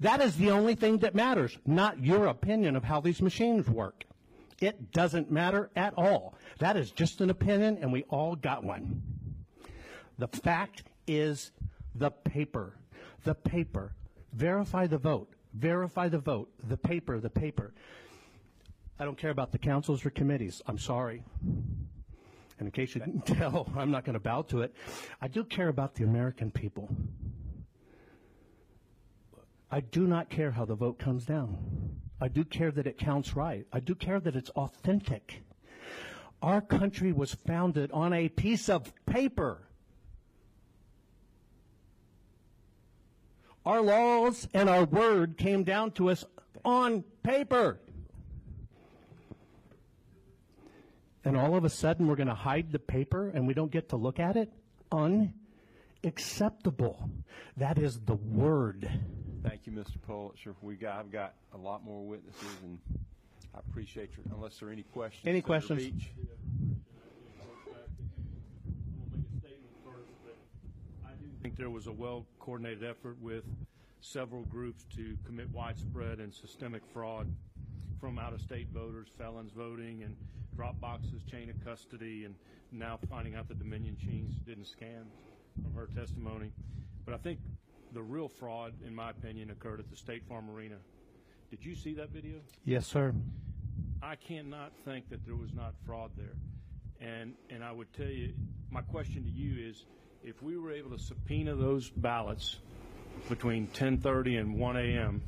[0.00, 4.04] That is the only thing that matters, not your opinion of how these machines work.
[4.60, 6.34] It doesn't matter at all.
[6.58, 9.02] That is just an opinion, and we all got one.
[10.18, 11.50] The fact is
[11.94, 12.76] the paper.
[13.24, 13.94] The paper.
[14.32, 15.32] Verify the vote.
[15.54, 16.50] Verify the vote.
[16.68, 17.74] The paper, the paper.
[18.98, 20.62] I don't care about the councils or committees.
[20.66, 21.22] I'm sorry.
[22.58, 24.74] And in case you didn't tell, I'm not going to bow to it.
[25.20, 26.88] I do care about the American people.
[29.70, 32.00] I do not care how the vote comes down.
[32.20, 33.66] I do care that it counts right.
[33.72, 35.42] I do care that it's authentic.
[36.42, 39.62] Our country was founded on a piece of paper.
[43.64, 46.24] Our laws and our word came down to us
[46.64, 47.80] on paper.
[51.24, 53.88] And all of a sudden, we're going to hide the paper and we don't get
[53.88, 54.52] to look at it?
[54.92, 57.08] Unacceptable.
[57.56, 58.90] That is the word.
[59.44, 60.00] Thank you, Mr.
[60.06, 60.54] Pulitzer.
[60.62, 62.78] We got, I've got a lot more witnesses, and
[63.54, 65.26] I appreciate your, unless there are any questions.
[65.26, 65.84] Any questions?
[65.84, 66.10] Beach?
[71.04, 71.10] I
[71.42, 73.44] think there was a well-coordinated effort with
[74.00, 77.26] several groups to commit widespread and systemic fraud
[78.00, 80.16] from out-of-state voters, felons voting, and
[80.56, 82.34] drop boxes, chain of custody, and
[82.72, 85.04] now finding out the Dominion machines didn't scan
[85.62, 86.50] from her testimony.
[87.04, 87.40] But I think
[87.94, 90.76] the real fraud, in my opinion, occurred at the State Farm Arena.
[91.50, 92.38] Did you see that video?
[92.64, 93.14] Yes, sir.
[94.02, 96.34] I cannot think that there was not fraud there.
[97.00, 98.34] And, and I would tell you,
[98.70, 99.84] my question to you is,
[100.22, 102.58] if we were able to subpoena those ballots
[103.28, 105.22] between 10:30 and 1 a.m.,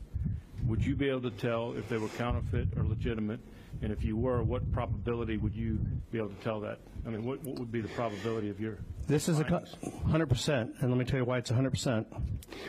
[0.66, 3.40] would you be able to tell if they were counterfeit or legitimate?
[3.82, 5.78] And if you were, what probability would you
[6.10, 6.78] be able to tell that?
[7.06, 8.78] I mean, what, what would be the probability of your?
[9.06, 9.62] This is a co-
[10.06, 12.06] 100%, and let me tell you why it's 100%.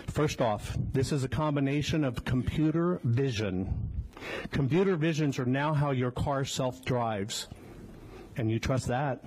[0.08, 3.90] First off, this is a combination of computer vision.
[4.52, 7.48] Computer visions are now how your car self drives.
[8.36, 9.24] And you trust that?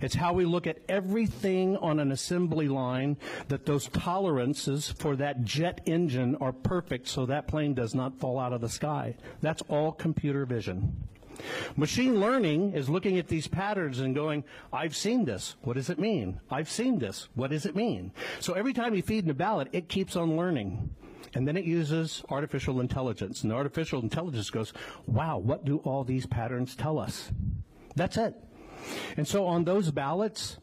[0.00, 3.16] It's how we look at everything on an assembly line
[3.48, 8.38] that those tolerances for that jet engine are perfect so that plane does not fall
[8.38, 9.16] out of the sky.
[9.40, 11.08] That's all computer vision.
[11.76, 15.56] Machine learning is looking at these patterns and going, I've seen this.
[15.62, 16.40] What does it mean?
[16.50, 17.28] I've seen this.
[17.34, 18.12] What does it mean?
[18.40, 20.90] So every time you feed in a ballot, it keeps on learning.
[21.34, 23.42] And then it uses artificial intelligence.
[23.42, 24.72] And artificial intelligence goes,
[25.06, 27.30] wow, what do all these patterns tell us?
[27.94, 28.34] That's it.
[29.16, 30.58] And so on those ballots,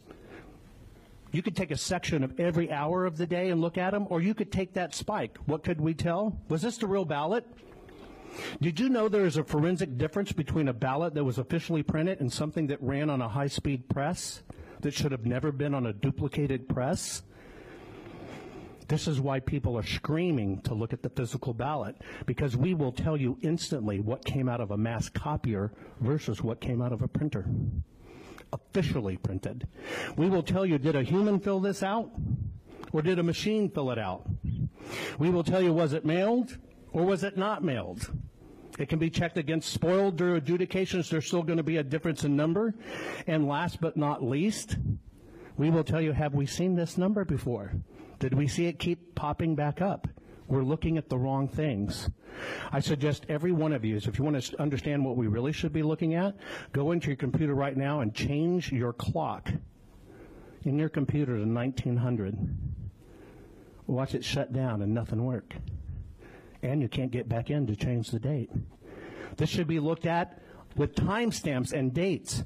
[1.31, 4.07] you could take a section of every hour of the day and look at them,
[4.09, 5.37] or you could take that spike.
[5.45, 6.39] What could we tell?
[6.49, 7.45] Was this the real ballot?
[8.61, 12.19] Did you know there is a forensic difference between a ballot that was officially printed
[12.19, 14.43] and something that ran on a high speed press
[14.81, 17.23] that should have never been on a duplicated press?
[18.87, 22.93] This is why people are screaming to look at the physical ballot because we will
[22.93, 27.01] tell you instantly what came out of a mass copier versus what came out of
[27.01, 27.45] a printer.
[28.53, 29.67] Officially printed.
[30.15, 32.11] We will tell you did a human fill this out
[32.93, 34.25] or did a machine fill it out?
[35.19, 36.57] We will tell you was it mailed
[36.93, 38.09] or was it not mailed?
[38.79, 41.09] It can be checked against spoiled or adjudications.
[41.09, 42.73] There's still going to be a difference in number.
[43.25, 44.77] And last but not least,
[45.57, 47.73] we will tell you have we seen this number before?
[48.19, 50.07] Did we see it keep popping back up?
[50.47, 52.09] We're looking at the wrong things.
[52.71, 55.73] I suggest every one of you, if you want to understand what we really should
[55.73, 56.35] be looking at,
[56.71, 59.51] go into your computer right now and change your clock
[60.63, 62.37] in your computer to 1900.
[63.87, 65.55] Watch it shut down and nothing work.
[66.61, 68.51] And you can't get back in to change the date.
[69.37, 70.41] This should be looked at
[70.75, 72.43] with timestamps and dates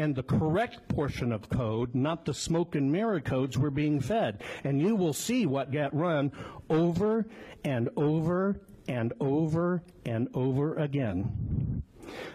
[0.00, 4.42] and the correct portion of code, not the smoke and mirror codes we're being fed.
[4.64, 6.32] And you will see what got run
[6.70, 7.26] over
[7.64, 11.82] and over and over and over again.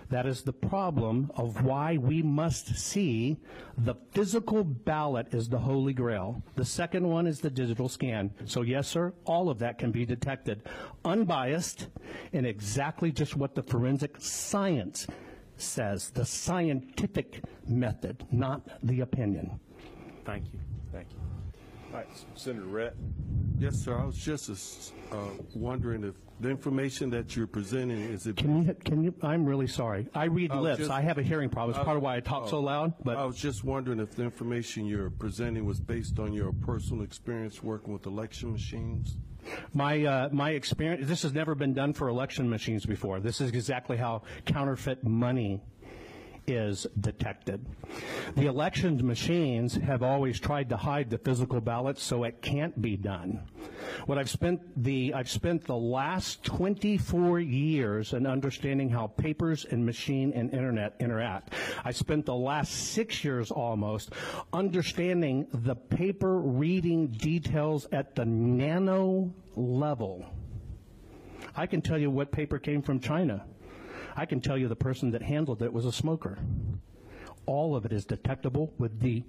[0.09, 3.37] That is the problem of why we must see
[3.79, 6.43] the physical ballot is the holy grail.
[6.55, 8.31] The second one is the digital scan.
[8.45, 10.61] So yes, sir, all of that can be detected
[11.03, 11.87] unbiased
[12.31, 15.07] and exactly just what the forensic science
[15.57, 19.59] says, the scientific method, not the opinion.
[20.25, 20.59] Thank you.
[20.91, 21.17] Thank you.
[21.91, 22.95] All right, Senator Rhett.
[23.57, 23.97] Yes, sir.
[23.97, 25.15] I was just uh,
[25.53, 28.35] wondering if the information that you're presenting is it.
[28.35, 30.07] Can you, can you, I'm really sorry.
[30.13, 30.79] I read I lips.
[30.79, 31.73] just- I have a hearing problem.
[31.75, 32.49] It's part of why I talk Oh.
[32.49, 33.15] so loud, but.
[33.17, 37.63] I was just wondering if the information you're presenting was based on your personal experience
[37.63, 39.17] working with election machines.
[39.73, 41.07] My uh, my experience.
[41.07, 43.19] This has never been done for election machines before.
[43.19, 45.61] This is exactly how counterfeit money
[46.47, 47.65] is detected.
[48.35, 52.97] The elections machines have always tried to hide the physical ballots so it can't be
[52.97, 53.41] done.
[54.05, 59.85] What I've spent the I've spent the last 24 years in understanding how papers and
[59.85, 61.53] machine and internet interact.
[61.83, 64.11] I spent the last 6 years almost
[64.53, 70.25] understanding the paper reading details at the nano level.
[71.55, 73.45] I can tell you what paper came from China.
[74.15, 76.37] I can tell you the person that handled it was a smoker.
[77.45, 79.23] All of it is detectable with the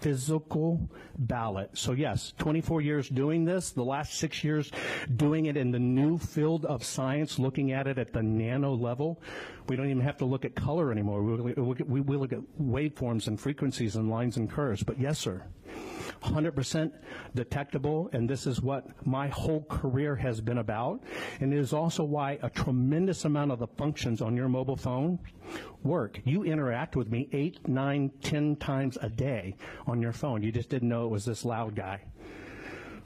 [0.00, 0.88] physical
[1.18, 1.70] ballot.
[1.74, 4.70] So yes, 24 years doing this, the last six years
[5.16, 9.20] doing it in the new field of science, looking at it at the nano level.
[9.68, 11.22] We don't even have to look at color anymore.
[11.22, 14.82] We we look at waveforms and frequencies and lines and curves.
[14.82, 15.42] But yes, sir.
[16.22, 16.92] 100%
[17.34, 21.02] detectable, and this is what my whole career has been about.
[21.40, 25.18] And it is also why a tremendous amount of the functions on your mobile phone
[25.82, 26.20] work.
[26.24, 29.56] You interact with me eight, nine, ten times a day
[29.86, 30.42] on your phone.
[30.42, 32.02] You just didn't know it was this loud guy.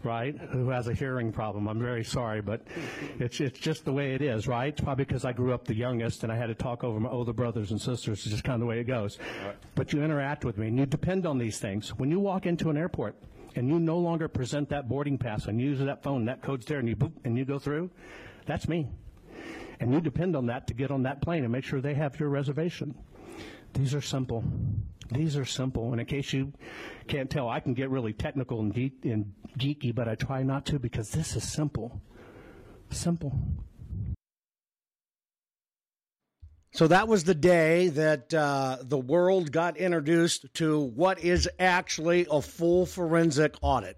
[0.04, 1.66] Right, who has a hearing problem?
[1.66, 2.60] I'm very sorry, but
[3.18, 4.68] it's it's just the way it is, right?
[4.68, 7.08] It's probably because I grew up the youngest and I had to talk over my
[7.08, 8.20] older brothers and sisters.
[8.20, 9.18] It's just kind of the way it goes.
[9.74, 11.94] But you interact with me and you depend on these things.
[11.96, 13.16] When you walk into an airport,
[13.56, 16.66] and you no longer present that boarding pass and you use that phone, that code's
[16.66, 17.90] there, and you boop, and you go through,
[18.46, 18.88] that's me.
[19.80, 22.18] And you depend on that to get on that plane and make sure they have
[22.20, 22.94] your reservation.
[23.72, 24.44] These are simple.
[25.14, 25.92] These are simple.
[25.92, 26.52] And in case you
[27.06, 30.66] can't tell, I can get really technical and, geek, and geeky, but I try not
[30.66, 32.02] to because this is simple.
[32.90, 33.38] Simple.
[36.72, 42.26] So that was the day that uh, the world got introduced to what is actually
[42.28, 43.96] a full forensic audit.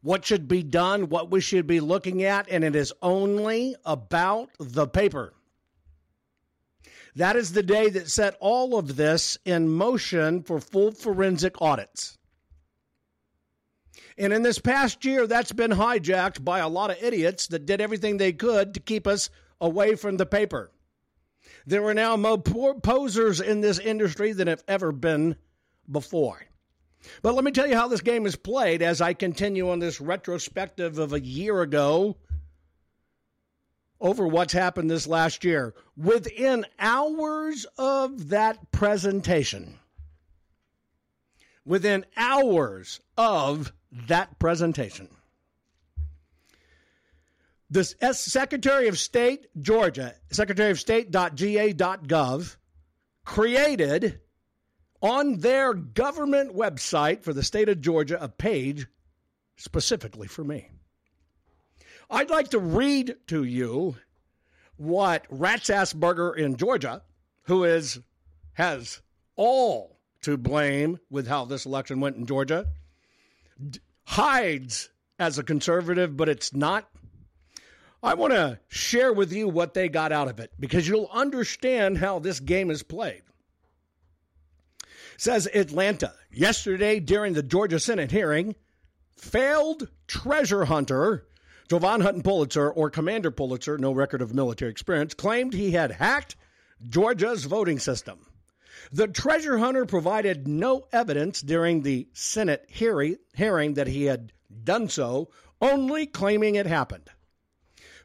[0.00, 4.50] What should be done, what we should be looking at, and it is only about
[4.58, 5.34] the paper.
[7.18, 12.16] That is the day that set all of this in motion for full forensic audits.
[14.16, 17.80] And in this past year, that's been hijacked by a lot of idiots that did
[17.80, 20.70] everything they could to keep us away from the paper.
[21.66, 25.34] There are now more posers in this industry than have ever been
[25.90, 26.40] before.
[27.22, 30.00] But let me tell you how this game is played as I continue on this
[30.00, 32.16] retrospective of a year ago
[34.00, 35.74] over what's happened this last year.
[35.96, 39.78] Within hours of that presentation,
[41.64, 43.72] within hours of
[44.06, 45.08] that presentation,
[47.70, 52.56] the Secretary of State, Georgia, Secretary of State.ga.gov,
[53.24, 54.20] created
[55.02, 58.86] on their government website for the state of Georgia a page
[59.56, 60.70] specifically for me.
[62.10, 63.96] I'd like to read to you
[64.76, 67.02] what Raffensperger in Georgia,
[67.42, 68.00] who is
[68.54, 69.00] has
[69.36, 72.66] all to blame with how this election went in Georgia,
[73.70, 74.88] d- hides
[75.18, 76.88] as a conservative, but it's not
[78.02, 81.98] I want to share with you what they got out of it because you'll understand
[81.98, 83.22] how this game is played.
[85.16, 88.54] Says Atlanta, yesterday during the Georgia Senate hearing,
[89.16, 91.26] failed treasure hunter
[91.68, 96.34] Jovan Hutton Pulitzer, or Commander Pulitzer, no record of military experience, claimed he had hacked
[96.88, 98.20] Georgia's voting system.
[98.90, 103.18] The treasure hunter provided no evidence during the Senate hearing,
[103.74, 104.32] that he had
[104.64, 105.28] done so,
[105.60, 107.10] only claiming it happened.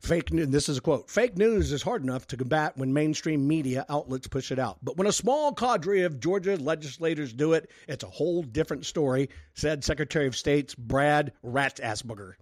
[0.01, 3.47] Fake news, this is a quote fake news is hard enough to combat when mainstream
[3.47, 4.77] media outlets push it out.
[4.83, 9.29] But when a small cadre of Georgia legislators do it, it's a whole different story,
[9.53, 12.33] said Secretary of State's Brad Raffensperger.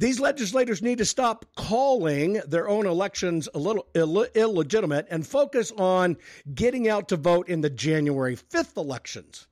[0.00, 5.72] These legislators need to stop calling their own elections a little Ill- illegitimate and focus
[5.76, 6.16] on
[6.54, 9.46] getting out to vote in the January 5th elections.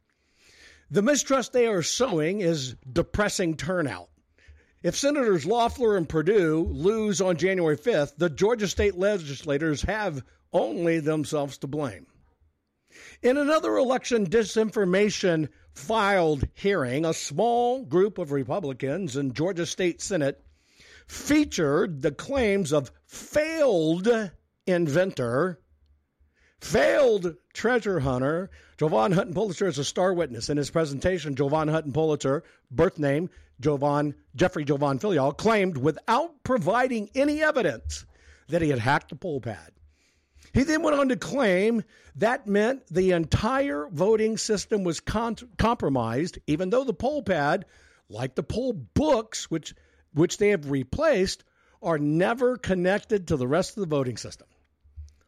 [0.90, 4.09] The mistrust they are sowing is depressing turnout.
[4.82, 10.99] If Senators Loeffler and Perdue lose on January 5th, the Georgia state legislators have only
[10.99, 12.07] themselves to blame.
[13.20, 20.45] In another election disinformation filed hearing, a small group of Republicans in Georgia State Senate
[21.07, 24.09] featured the claims of failed
[24.66, 25.61] inventor,
[26.61, 28.51] failed treasure hunter.
[28.76, 30.51] Jovan Hutton Pulitzer is a star witness.
[30.51, 37.09] In his presentation, Jovan Hutton Pulitzer, birth name Jovan, Jeffrey Jovan Philyaw, claimed without providing
[37.14, 38.05] any evidence
[38.49, 39.72] that he had hacked the poll pad.
[40.53, 41.84] He then went on to claim
[42.16, 47.64] that meant the entire voting system was con- compromised, even though the poll pad,
[48.09, 49.74] like the poll books, which,
[50.14, 51.45] which they have replaced,
[51.82, 54.49] are never connected to the rest of the voting system.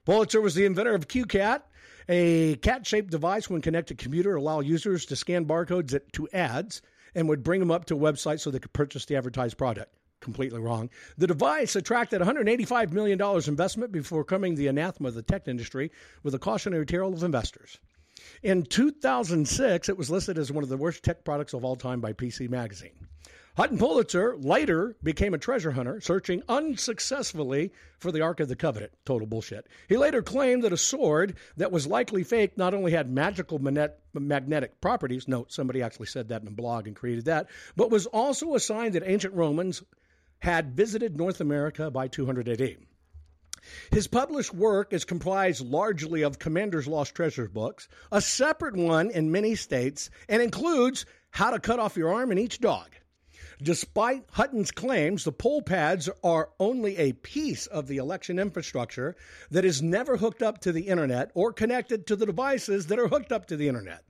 [0.04, 1.62] Pulitzer was the inventor of CueCat,
[2.08, 6.82] a cat shaped device when connected to computer allow users to scan barcodes to ads
[7.14, 9.94] and would bring them up to a website so they could purchase the advertised product.
[10.20, 10.90] Completely wrong.
[11.16, 15.90] The device attracted $185 million investment before coming the anathema of the tech industry
[16.22, 17.78] with a cautionary tale of investors.
[18.42, 22.03] In 2006, it was listed as one of the worst tech products of all time
[22.03, 22.92] by PC Magazine.
[23.57, 28.92] Hutton Pulitzer later became a treasure hunter, searching unsuccessfully for the Ark of the Covenant.
[29.04, 29.66] Total bullshit.
[29.88, 34.80] He later claimed that a sword that was likely fake not only had magical magnetic
[34.80, 38.54] properties, no, somebody actually said that in a blog and created that, but was also
[38.54, 39.82] a sign that ancient Romans
[40.41, 42.76] had visited North America by 200 AD.
[43.91, 49.30] His published work is comprised largely of Commander's Lost Treasures books, a separate one in
[49.30, 52.88] many states, and includes How to Cut Off Your Arm and Each Dog.
[53.62, 59.14] Despite Hutton's claims, the poll pads are only a piece of the election infrastructure
[59.50, 63.08] that is never hooked up to the internet or connected to the devices that are
[63.08, 64.04] hooked up to the internet.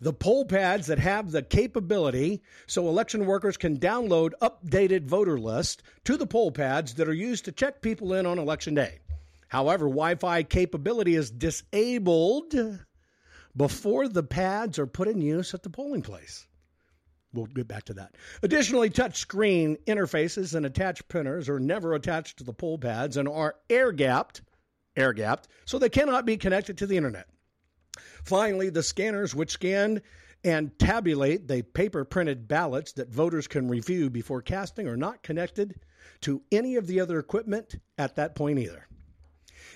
[0.00, 5.82] The poll pads that have the capability so election workers can download updated voter lists
[6.04, 8.98] to the poll pads that are used to check people in on election day.
[9.48, 12.54] However, Wi Fi capability is disabled
[13.56, 16.46] before the pads are put in use at the polling place.
[17.32, 18.14] we'll get back to that.
[18.42, 23.28] Additionally, touch screen interfaces and attached printers are never attached to the poll pads and
[23.28, 24.42] are air gapped,
[24.96, 27.28] air gapped, so they cannot be connected to the internet.
[28.26, 30.02] Finally, the scanners which scan
[30.42, 35.76] and tabulate the paper printed ballots that voters can review before casting are not connected
[36.20, 38.88] to any of the other equipment at that point either.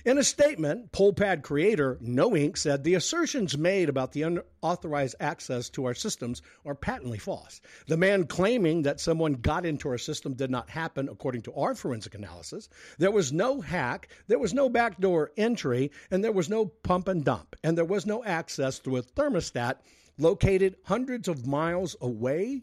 [0.03, 5.85] In a statement, PollPad creator KnowInk said the assertions made about the unauthorized access to
[5.85, 7.61] our systems are patently false.
[7.87, 11.75] The man claiming that someone got into our system did not happen according to our
[11.75, 12.71] forensic analysis.
[12.97, 17.23] There was no hack, there was no backdoor entry, and there was no pump and
[17.23, 19.81] dump, and there was no access through a thermostat
[20.17, 22.63] located hundreds of miles away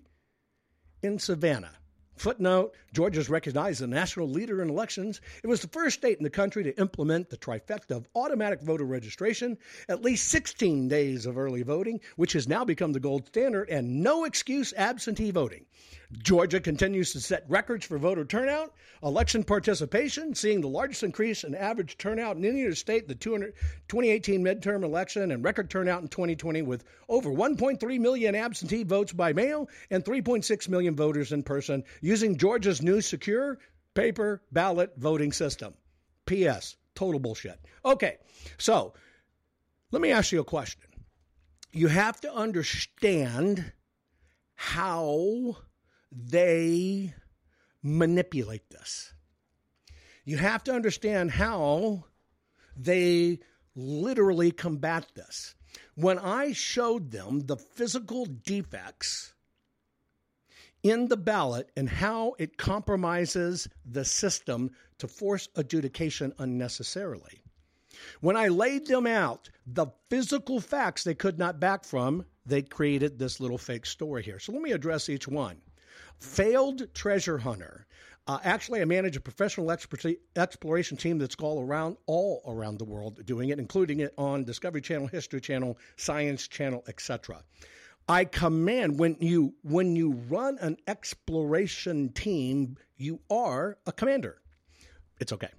[1.04, 1.76] in Savannah.
[2.18, 5.22] Footnote Georgia is recognized as a national leader in elections.
[5.44, 8.86] It was the first state in the country to implement the trifecta of automatic voter
[8.86, 9.58] registration,
[9.88, 14.02] at least 16 days of early voting, which has now become the gold standard, and
[14.02, 15.66] no excuse absentee voting.
[16.24, 18.74] Georgia continues to set records for voter turnout,
[19.04, 24.42] election participation, seeing the largest increase in average turnout in any other state, the 2018
[24.42, 29.68] midterm election, and record turnout in 2020 with over 1.3 million absentee votes by mail
[29.90, 33.60] and 3.6 million voters in person using Georgia's new secure
[33.94, 35.74] paper ballot voting system.
[36.26, 36.78] P.S.
[36.96, 37.60] Total bullshit.
[37.84, 38.18] Okay,
[38.58, 38.94] so
[39.92, 40.82] let me ask you a question.
[41.74, 43.72] You have to understand
[44.56, 45.58] how
[46.12, 47.14] they
[47.84, 49.14] manipulate this.
[50.26, 52.06] You have to understand how
[52.76, 53.40] they
[53.76, 55.56] literally combat this.
[55.96, 59.34] When I showed them the physical defects
[60.84, 67.42] in the ballot and how it compromises the system to force adjudication unnecessarily.
[68.22, 73.18] When I laid them out the physical facts they could not back from, they created
[73.18, 74.40] this little fake story here.
[74.40, 75.58] So let me address each one.
[76.20, 77.86] Failed treasure hunter.
[78.28, 83.26] Uh, actually, I manage a professional exploration team that's all around all around the world
[83.26, 87.42] doing it, including it on Discovery Channel, History Channel, Science Channel, etc.
[88.10, 94.42] I command when you when you run an exploration team, you are a commander.
[95.20, 95.50] It's okay.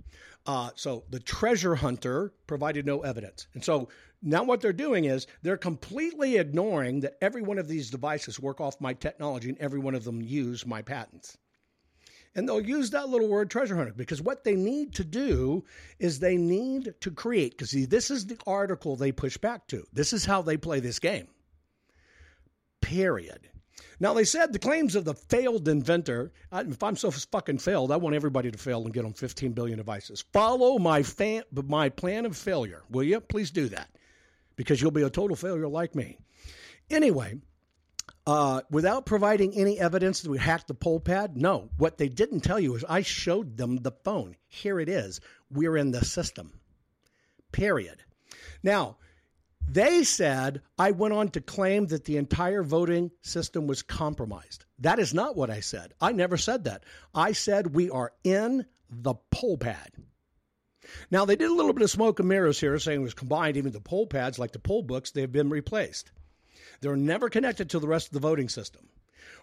[0.47, 3.89] Uh, so the treasure hunter provided no evidence, and so
[4.23, 8.61] now what they're doing is they're completely ignoring that every one of these devices work
[8.61, 11.39] off my technology and every one of them use my patents.
[12.35, 15.65] And they'll use that little word treasure hunter because what they need to do
[15.99, 19.85] is they need to create, because see, this is the article they push back to.
[19.93, 21.29] This is how they play this game.
[22.81, 23.49] Period.
[24.01, 27.97] Now, they said the claims of the failed inventor, if I'm so fucking failed, I
[27.97, 30.25] want everybody to fail and get on 15 billion devices.
[30.33, 33.21] Follow my, fan, my plan of failure, will you?
[33.21, 33.89] Please do that
[34.59, 36.19] because you'll be a total failure like me.
[36.91, 37.39] Anyway,
[38.27, 41.71] uh, without providing any evidence that we hacked the poll pad, no.
[41.79, 44.35] What they didn't tell you is I showed them the phone.
[44.49, 45.21] Here it is.
[45.49, 46.53] We're in the system.
[47.53, 48.03] Period.
[48.63, 48.97] Now,
[49.67, 54.65] they said I went on to claim that the entire voting system was compromised.
[54.81, 55.95] That is not what I said.
[56.01, 56.83] I never said that.
[57.15, 59.93] I said we are in the poll pad.
[61.11, 63.57] Now, they did a little bit of smoke and mirrors here, saying it was combined,
[63.57, 66.11] even the poll pads, like the poll books, they've been replaced.
[66.81, 68.89] They're never connected to the rest of the voting system.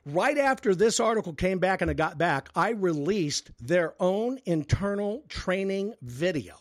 [0.06, 5.24] Right after this article came back and it got back, I released their own internal
[5.30, 6.56] training video.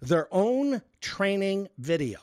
[0.00, 2.20] Their own training video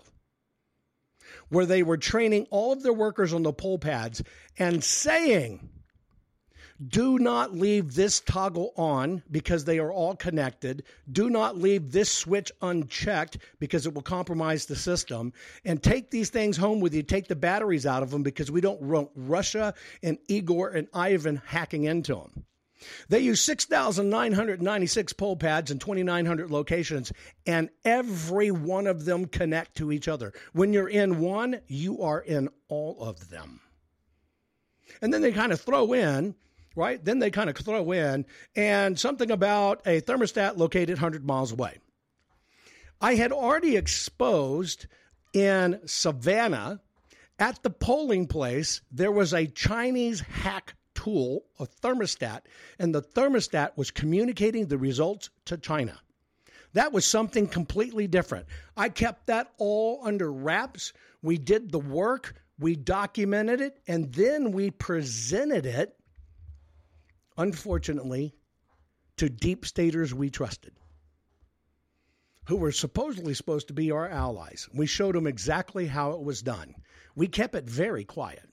[1.50, 4.24] where they were training all of their workers on the poll pads
[4.58, 5.70] and saying
[6.88, 10.84] do not leave this toggle on because they are all connected.
[11.12, 15.34] Do not leave this switch unchecked because it will compromise the system.
[15.66, 17.04] And take these things home with you.
[17.04, 21.42] Take the batteries out of them because we don't want Russia and Igor and Ivan
[21.46, 22.46] hacking into them.
[23.08, 27.14] They use 6,996 poll pads in 2,900 locations,
[27.46, 30.34] and every one of them connect to each other.
[30.52, 33.62] When you're in one, you are in all of them.
[35.02, 36.36] And then they kind of throw in
[36.76, 37.04] right?
[37.04, 38.26] Then they kind of throw in
[38.56, 41.78] and something about a thermostat located 100 miles away.
[43.02, 44.88] I had already exposed
[45.34, 46.80] in Savannah
[47.40, 52.42] at the polling place, there was a Chinese hack tool, a thermostat,
[52.80, 56.00] and the thermostat was communicating the results to China.
[56.74, 58.46] That was something completely different.
[58.78, 60.94] I kept that all under wraps.
[61.22, 65.98] We did the work, we documented it, and then we presented it
[67.38, 68.36] unfortunately,
[69.18, 70.74] to deep staters we trusted,
[72.46, 74.68] who were supposedly supposed to be our allies.
[74.74, 76.76] We showed them exactly how it was done.
[77.16, 78.50] We kept it very quiet.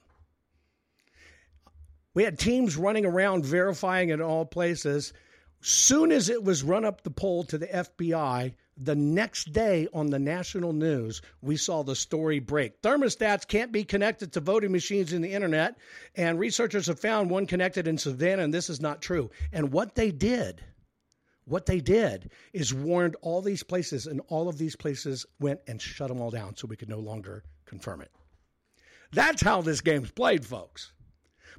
[2.13, 5.13] We had teams running around verifying in all places.
[5.61, 10.07] Soon as it was run up the poll to the FBI, the next day on
[10.07, 12.81] the national news, we saw the story break.
[12.81, 15.77] Thermostats can't be connected to voting machines in the internet,
[16.17, 19.31] and researchers have found one connected in Savannah, and this is not true.
[19.53, 20.65] And what they did,
[21.45, 25.81] what they did is warned all these places, and all of these places went and
[25.81, 28.11] shut them all down so we could no longer confirm it.
[29.13, 30.93] That's how this game's played, folks.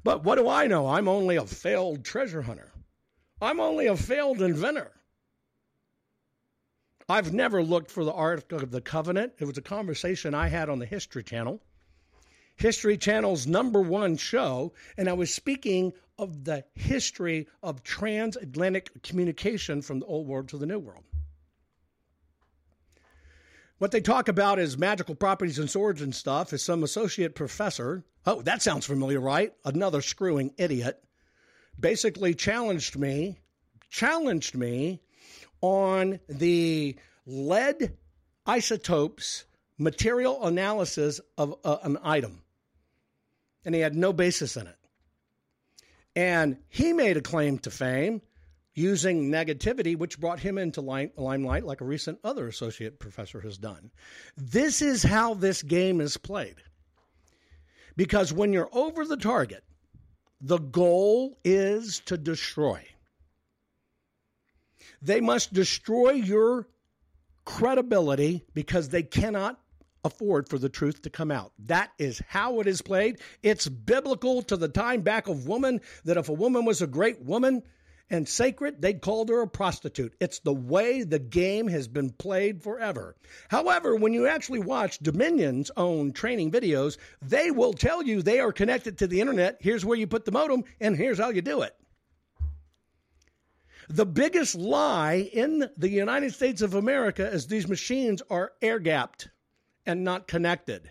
[0.02, 0.88] But what do I know?
[0.88, 2.72] I'm only a failed treasure hunter.
[3.40, 4.90] I'm only a failed inventor.
[7.08, 9.34] I've never looked for the Ark of the Covenant.
[9.38, 11.60] It was a conversation I had on the History Channel,
[12.56, 19.82] History Channel's number one show, and I was speaking of the history of transatlantic communication
[19.82, 21.04] from the old world to the new world.
[23.78, 28.04] What they talk about is magical properties and swords and stuff is some associate professor.
[28.24, 29.52] Oh, that sounds familiar, right?
[29.64, 31.02] Another screwing idiot
[31.80, 33.40] basically challenged me,
[33.90, 35.00] challenged me
[35.62, 37.96] on the lead
[38.44, 39.44] isotopes
[39.78, 42.42] material analysis of uh, an item.
[43.64, 44.76] And he had no basis in it.
[46.14, 48.20] And he made a claim to fame
[48.74, 53.90] using negativity, which brought him into limelight, like a recent other associate professor has done.
[54.36, 56.56] This is how this game is played.
[57.96, 59.62] Because when you're over the target,
[60.40, 62.84] the goal is to destroy.
[65.02, 66.68] They must destroy your
[67.44, 69.58] credibility because they cannot
[70.04, 71.52] afford for the truth to come out.
[71.66, 73.18] That is how it is played.
[73.42, 77.20] It's biblical to the time back of woman that if a woman was a great
[77.20, 77.62] woman
[78.10, 80.14] and sacred, they'd called her a prostitute.
[80.20, 83.16] It's the way the game has been played forever.
[83.48, 88.52] However, when you actually watch Dominion's own training videos, they will tell you they are
[88.52, 89.58] connected to the internet.
[89.60, 91.74] Here's where you put the modem, and here's how you do it.
[93.94, 99.28] The biggest lie in the United States of America is these machines are air gapped
[99.84, 100.90] and not connected.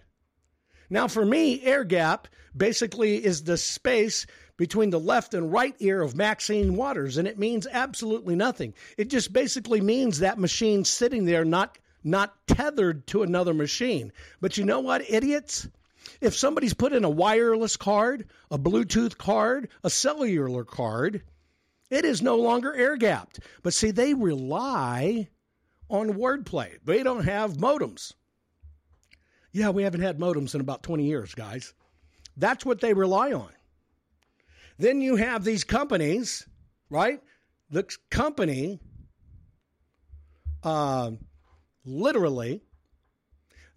[0.87, 6.03] Now, for me, air gap basically is the space between the left and right ear
[6.03, 8.75] of Maxine Waters, and it means absolutely nothing.
[8.99, 14.13] It just basically means that machine sitting there, not not tethered to another machine.
[14.41, 15.67] But you know what, idiots?
[16.19, 21.23] If somebody's put in a wireless card, a Bluetooth card, a cellular card,
[21.91, 23.41] it is no longer air gapped.
[23.61, 25.27] But see, they rely
[25.89, 26.77] on wordplay.
[26.83, 28.13] They don't have modems.
[29.51, 31.73] Yeah, we haven't had modems in about 20 years, guys.
[32.37, 33.49] That's what they rely on.
[34.79, 36.47] Then you have these companies,
[36.89, 37.21] right?
[37.69, 38.79] The company,
[40.63, 41.11] uh,
[41.85, 42.61] literally,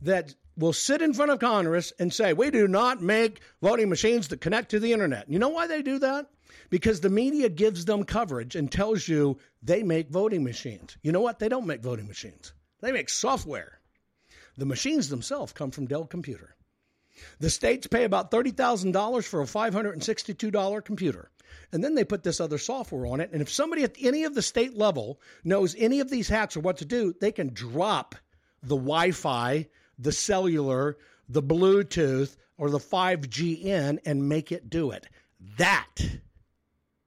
[0.02, 4.28] that will sit in front of Congress and say, we do not make voting machines
[4.28, 5.28] that connect to the internet.
[5.28, 6.26] You know why they do that?
[6.70, 10.96] Because the media gives them coverage and tells you they make voting machines.
[11.02, 11.38] You know what?
[11.38, 13.80] They don't make voting machines, they make software.
[14.56, 16.54] The machines themselves come from Dell Computer.
[17.40, 21.30] The states pay about $30,000 for a $562 computer.
[21.72, 23.30] And then they put this other software on it.
[23.32, 26.60] And if somebody at any of the state level knows any of these hacks or
[26.60, 28.14] what to do, they can drop
[28.62, 29.68] the Wi Fi,
[29.98, 30.96] the cellular,
[31.28, 35.06] the Bluetooth, or the 5G in and make it do it.
[35.58, 35.96] That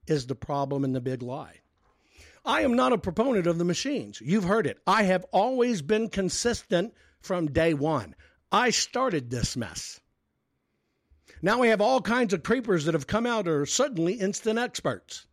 [0.07, 1.61] is the problem and the big lie.
[2.45, 4.21] I am not a proponent of the machines.
[4.21, 4.79] You've heard it.
[4.87, 8.15] I have always been consistent from day one.
[8.51, 9.99] I started this mess.
[11.41, 15.27] Now we have all kinds of creepers that have come out are suddenly instant experts.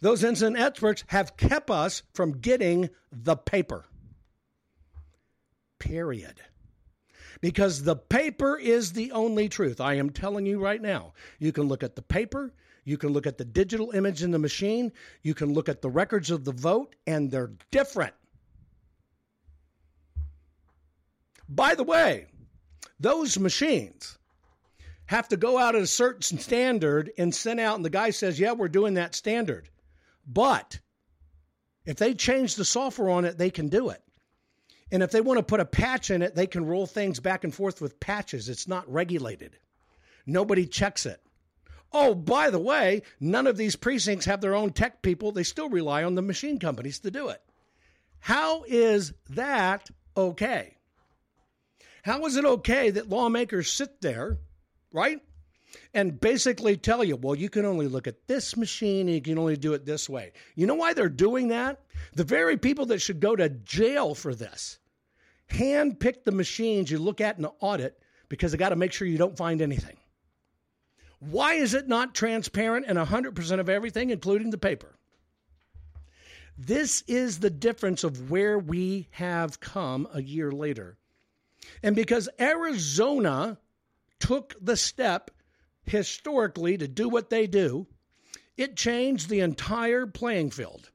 [0.00, 3.84] Those instant experts have kept us from getting the paper.
[5.78, 6.40] Period.
[7.40, 9.80] Because the paper is the only truth.
[9.80, 11.14] I am telling you right now.
[11.38, 12.52] You can look at the paper,
[12.84, 14.92] you can look at the digital image in the machine,
[15.22, 18.14] you can look at the records of the vote, and they're different.
[21.48, 22.26] By the way,
[22.98, 24.18] those machines
[25.06, 28.40] have to go out at a certain standard and send out, and the guy says,
[28.40, 29.68] Yeah, we're doing that standard.
[30.26, 30.80] But
[31.84, 34.02] if they change the software on it, they can do it.
[34.90, 37.44] And if they want to put a patch in it, they can roll things back
[37.44, 38.48] and forth with patches.
[38.48, 39.56] It's not regulated,
[40.26, 41.21] nobody checks it.
[41.92, 45.32] Oh, by the way, none of these precincts have their own tech people.
[45.32, 47.42] They still rely on the machine companies to do it.
[48.20, 50.76] How is that okay?
[52.02, 54.38] How is it okay that lawmakers sit there,
[54.92, 55.20] right?
[55.94, 59.38] And basically tell you, well, you can only look at this machine and you can
[59.38, 60.32] only do it this way.
[60.54, 61.80] You know why they're doing that?
[62.14, 64.78] The very people that should go to jail for this
[65.48, 67.98] hand pick the machines you look at in the audit
[68.28, 69.96] because they got to make sure you don't find anything.
[71.30, 74.98] Why is it not transparent in 100% of everything, including the paper?
[76.58, 80.98] This is the difference of where we have come a year later.
[81.80, 83.58] And because Arizona
[84.18, 85.30] took the step
[85.84, 87.86] historically to do what they do,
[88.56, 90.90] it changed the entire playing field.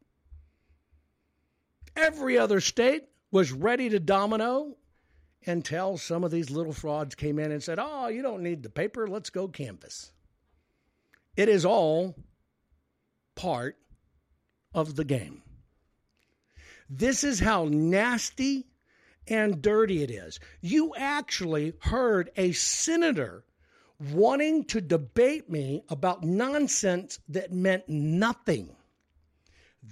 [1.96, 4.76] Every other state was ready to domino
[5.46, 8.70] until some of these little frauds came in and said, Oh, you don't need the
[8.70, 10.12] paper, let's go canvas.
[11.38, 12.16] It is all
[13.36, 13.78] part
[14.74, 15.44] of the game.
[16.90, 18.66] This is how nasty
[19.28, 20.40] and dirty it is.
[20.62, 23.46] You actually heard a senator
[24.00, 28.76] wanting to debate me about nonsense that meant nothing.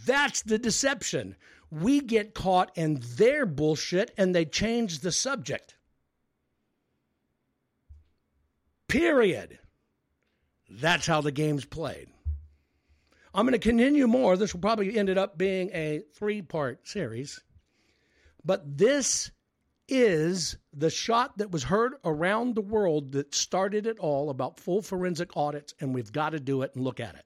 [0.06, 1.36] That's the deception.
[1.70, 5.76] We get caught in their bullshit and they change the subject.
[8.88, 9.60] Period.
[10.80, 12.10] That's how the game's played.
[13.34, 14.38] I'm going to continue more.
[14.38, 17.41] This will probably ended up being a three part series.
[18.43, 19.31] But this
[19.88, 24.81] is the shot that was heard around the world that started it all about full
[24.81, 27.26] forensic audits, and we've got to do it and look at it.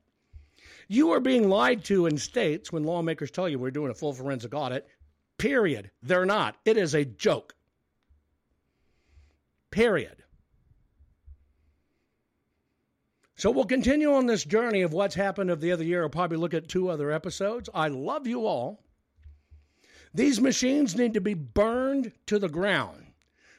[0.87, 4.13] You are being lied to in states when lawmakers tell you we're doing a full
[4.13, 4.87] forensic audit.
[5.37, 5.91] Period.
[6.01, 6.55] They're not.
[6.65, 7.55] It is a joke.
[9.71, 10.23] Period.
[13.39, 16.03] So we'll continue on this journey of what's happened of the other year.
[16.03, 17.69] I'll probably look at two other episodes.
[17.73, 18.83] I love you all.
[20.13, 23.01] These machines need to be burned to the ground.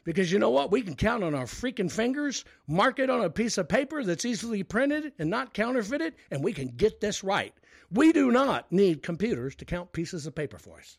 [0.04, 0.70] Because you know what?
[0.70, 4.26] We can count on our freaking fingers, mark it on a piece of paper that's
[4.26, 7.54] easily printed and not counterfeited, and we can get this right.
[7.90, 10.98] We do not need computers to count pieces of paper for us.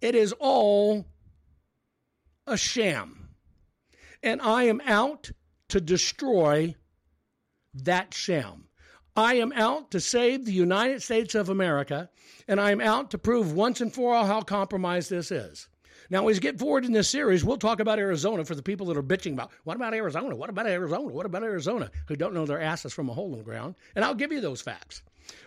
[0.00, 1.04] It is all
[2.46, 3.28] a sham.
[4.22, 5.32] And I am out
[5.68, 6.74] to destroy
[7.84, 8.64] that sham.
[9.16, 12.08] I am out to save the United States of America,
[12.46, 15.68] and I am out to prove once and for all how compromised this is.
[16.10, 18.86] Now, as we get forward in this series, we'll talk about Arizona for the people
[18.86, 20.34] that are bitching about what about Arizona?
[20.34, 21.12] What about Arizona?
[21.12, 21.90] What about Arizona?
[22.06, 23.74] Who don't know their asses from a hole in the ground.
[23.94, 25.02] And I'll give you those facts.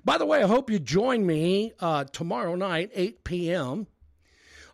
[0.05, 3.87] By the way, I hope you join me uh, tomorrow night, 8 p.m.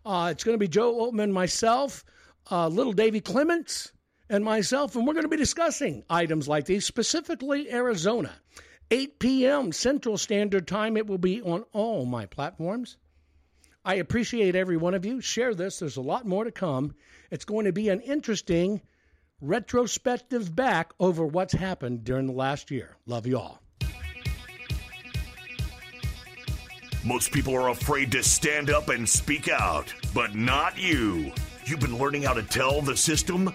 [0.04, 2.04] Uh, it's going to be Joe Oltmann, myself,
[2.50, 3.92] uh, little Davy Clements,
[4.30, 8.32] and myself, and we're going to be discussing items like these, specifically Arizona.
[8.90, 9.72] 8 p.m.
[9.72, 10.96] Central Standard Time.
[10.96, 12.96] It will be on all my platforms.
[13.84, 15.20] I appreciate every one of you.
[15.20, 15.78] Share this.
[15.78, 16.94] There's a lot more to come.
[17.30, 18.80] It's going to be an interesting
[19.40, 22.96] retrospective back over what's happened during the last year.
[23.06, 23.62] Love you all.
[27.04, 31.32] Most people are afraid to stand up and speak out, but not you.
[31.64, 33.54] You've been learning how to tell the system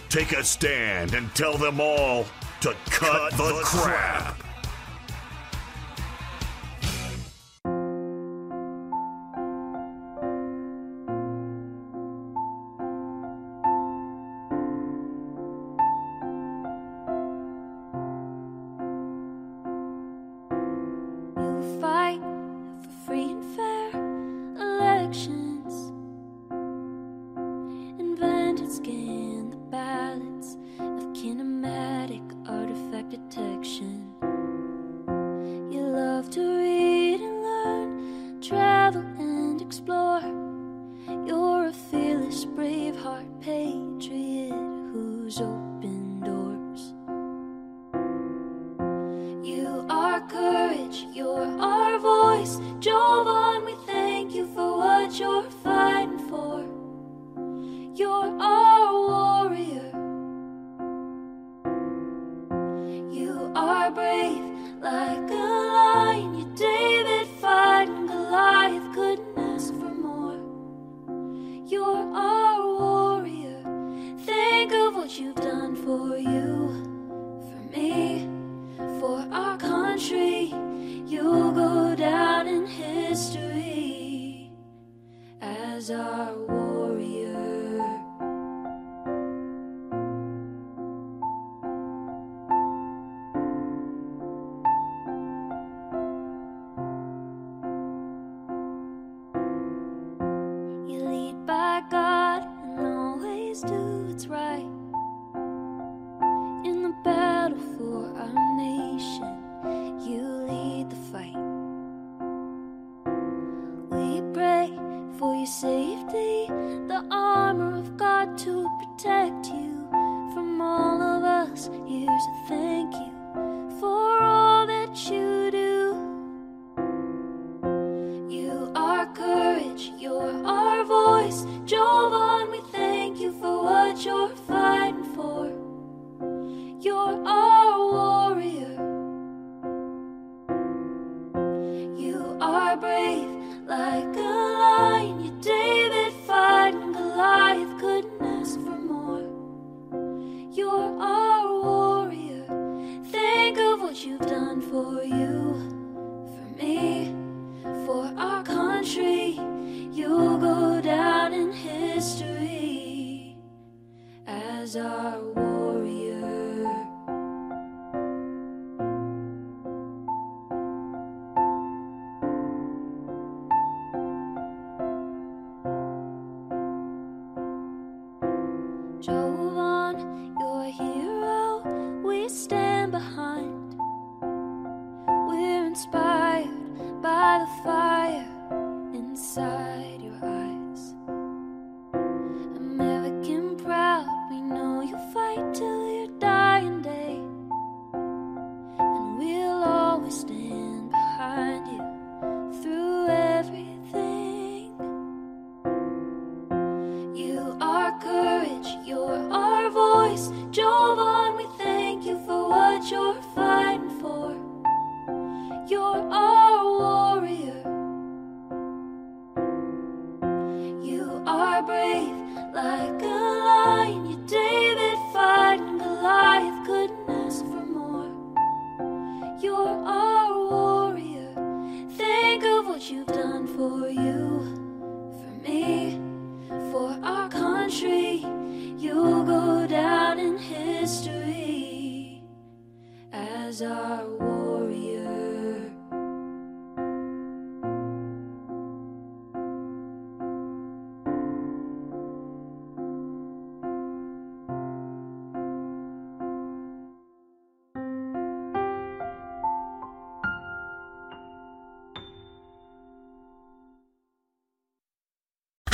[0.11, 2.25] take a stand and tell them all
[2.59, 4.35] to cut, cut the, the, crap.
[4.35, 4.50] crap.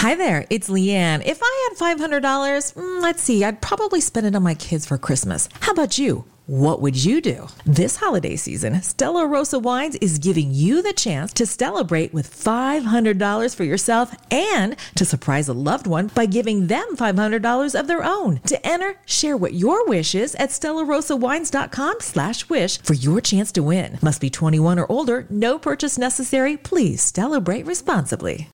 [0.07, 1.21] Hi there, it's Leanne.
[1.25, 4.97] If I had $500, mm, let's see, I'd probably spend it on my kids for
[4.97, 5.49] Christmas.
[5.59, 6.23] How about you?
[6.45, 7.49] What would you do?
[7.65, 13.53] This holiday season, Stella Rosa Wines is giving you the chance to celebrate with $500
[13.53, 18.39] for yourself and to surprise a loved one by giving them $500 of their own.
[18.45, 23.61] To enter, share what your wish is at stellarosawines.com slash wish for your chance to
[23.61, 23.99] win.
[24.01, 26.55] Must be 21 or older, no purchase necessary.
[26.55, 28.45] Please celebrate responsibly.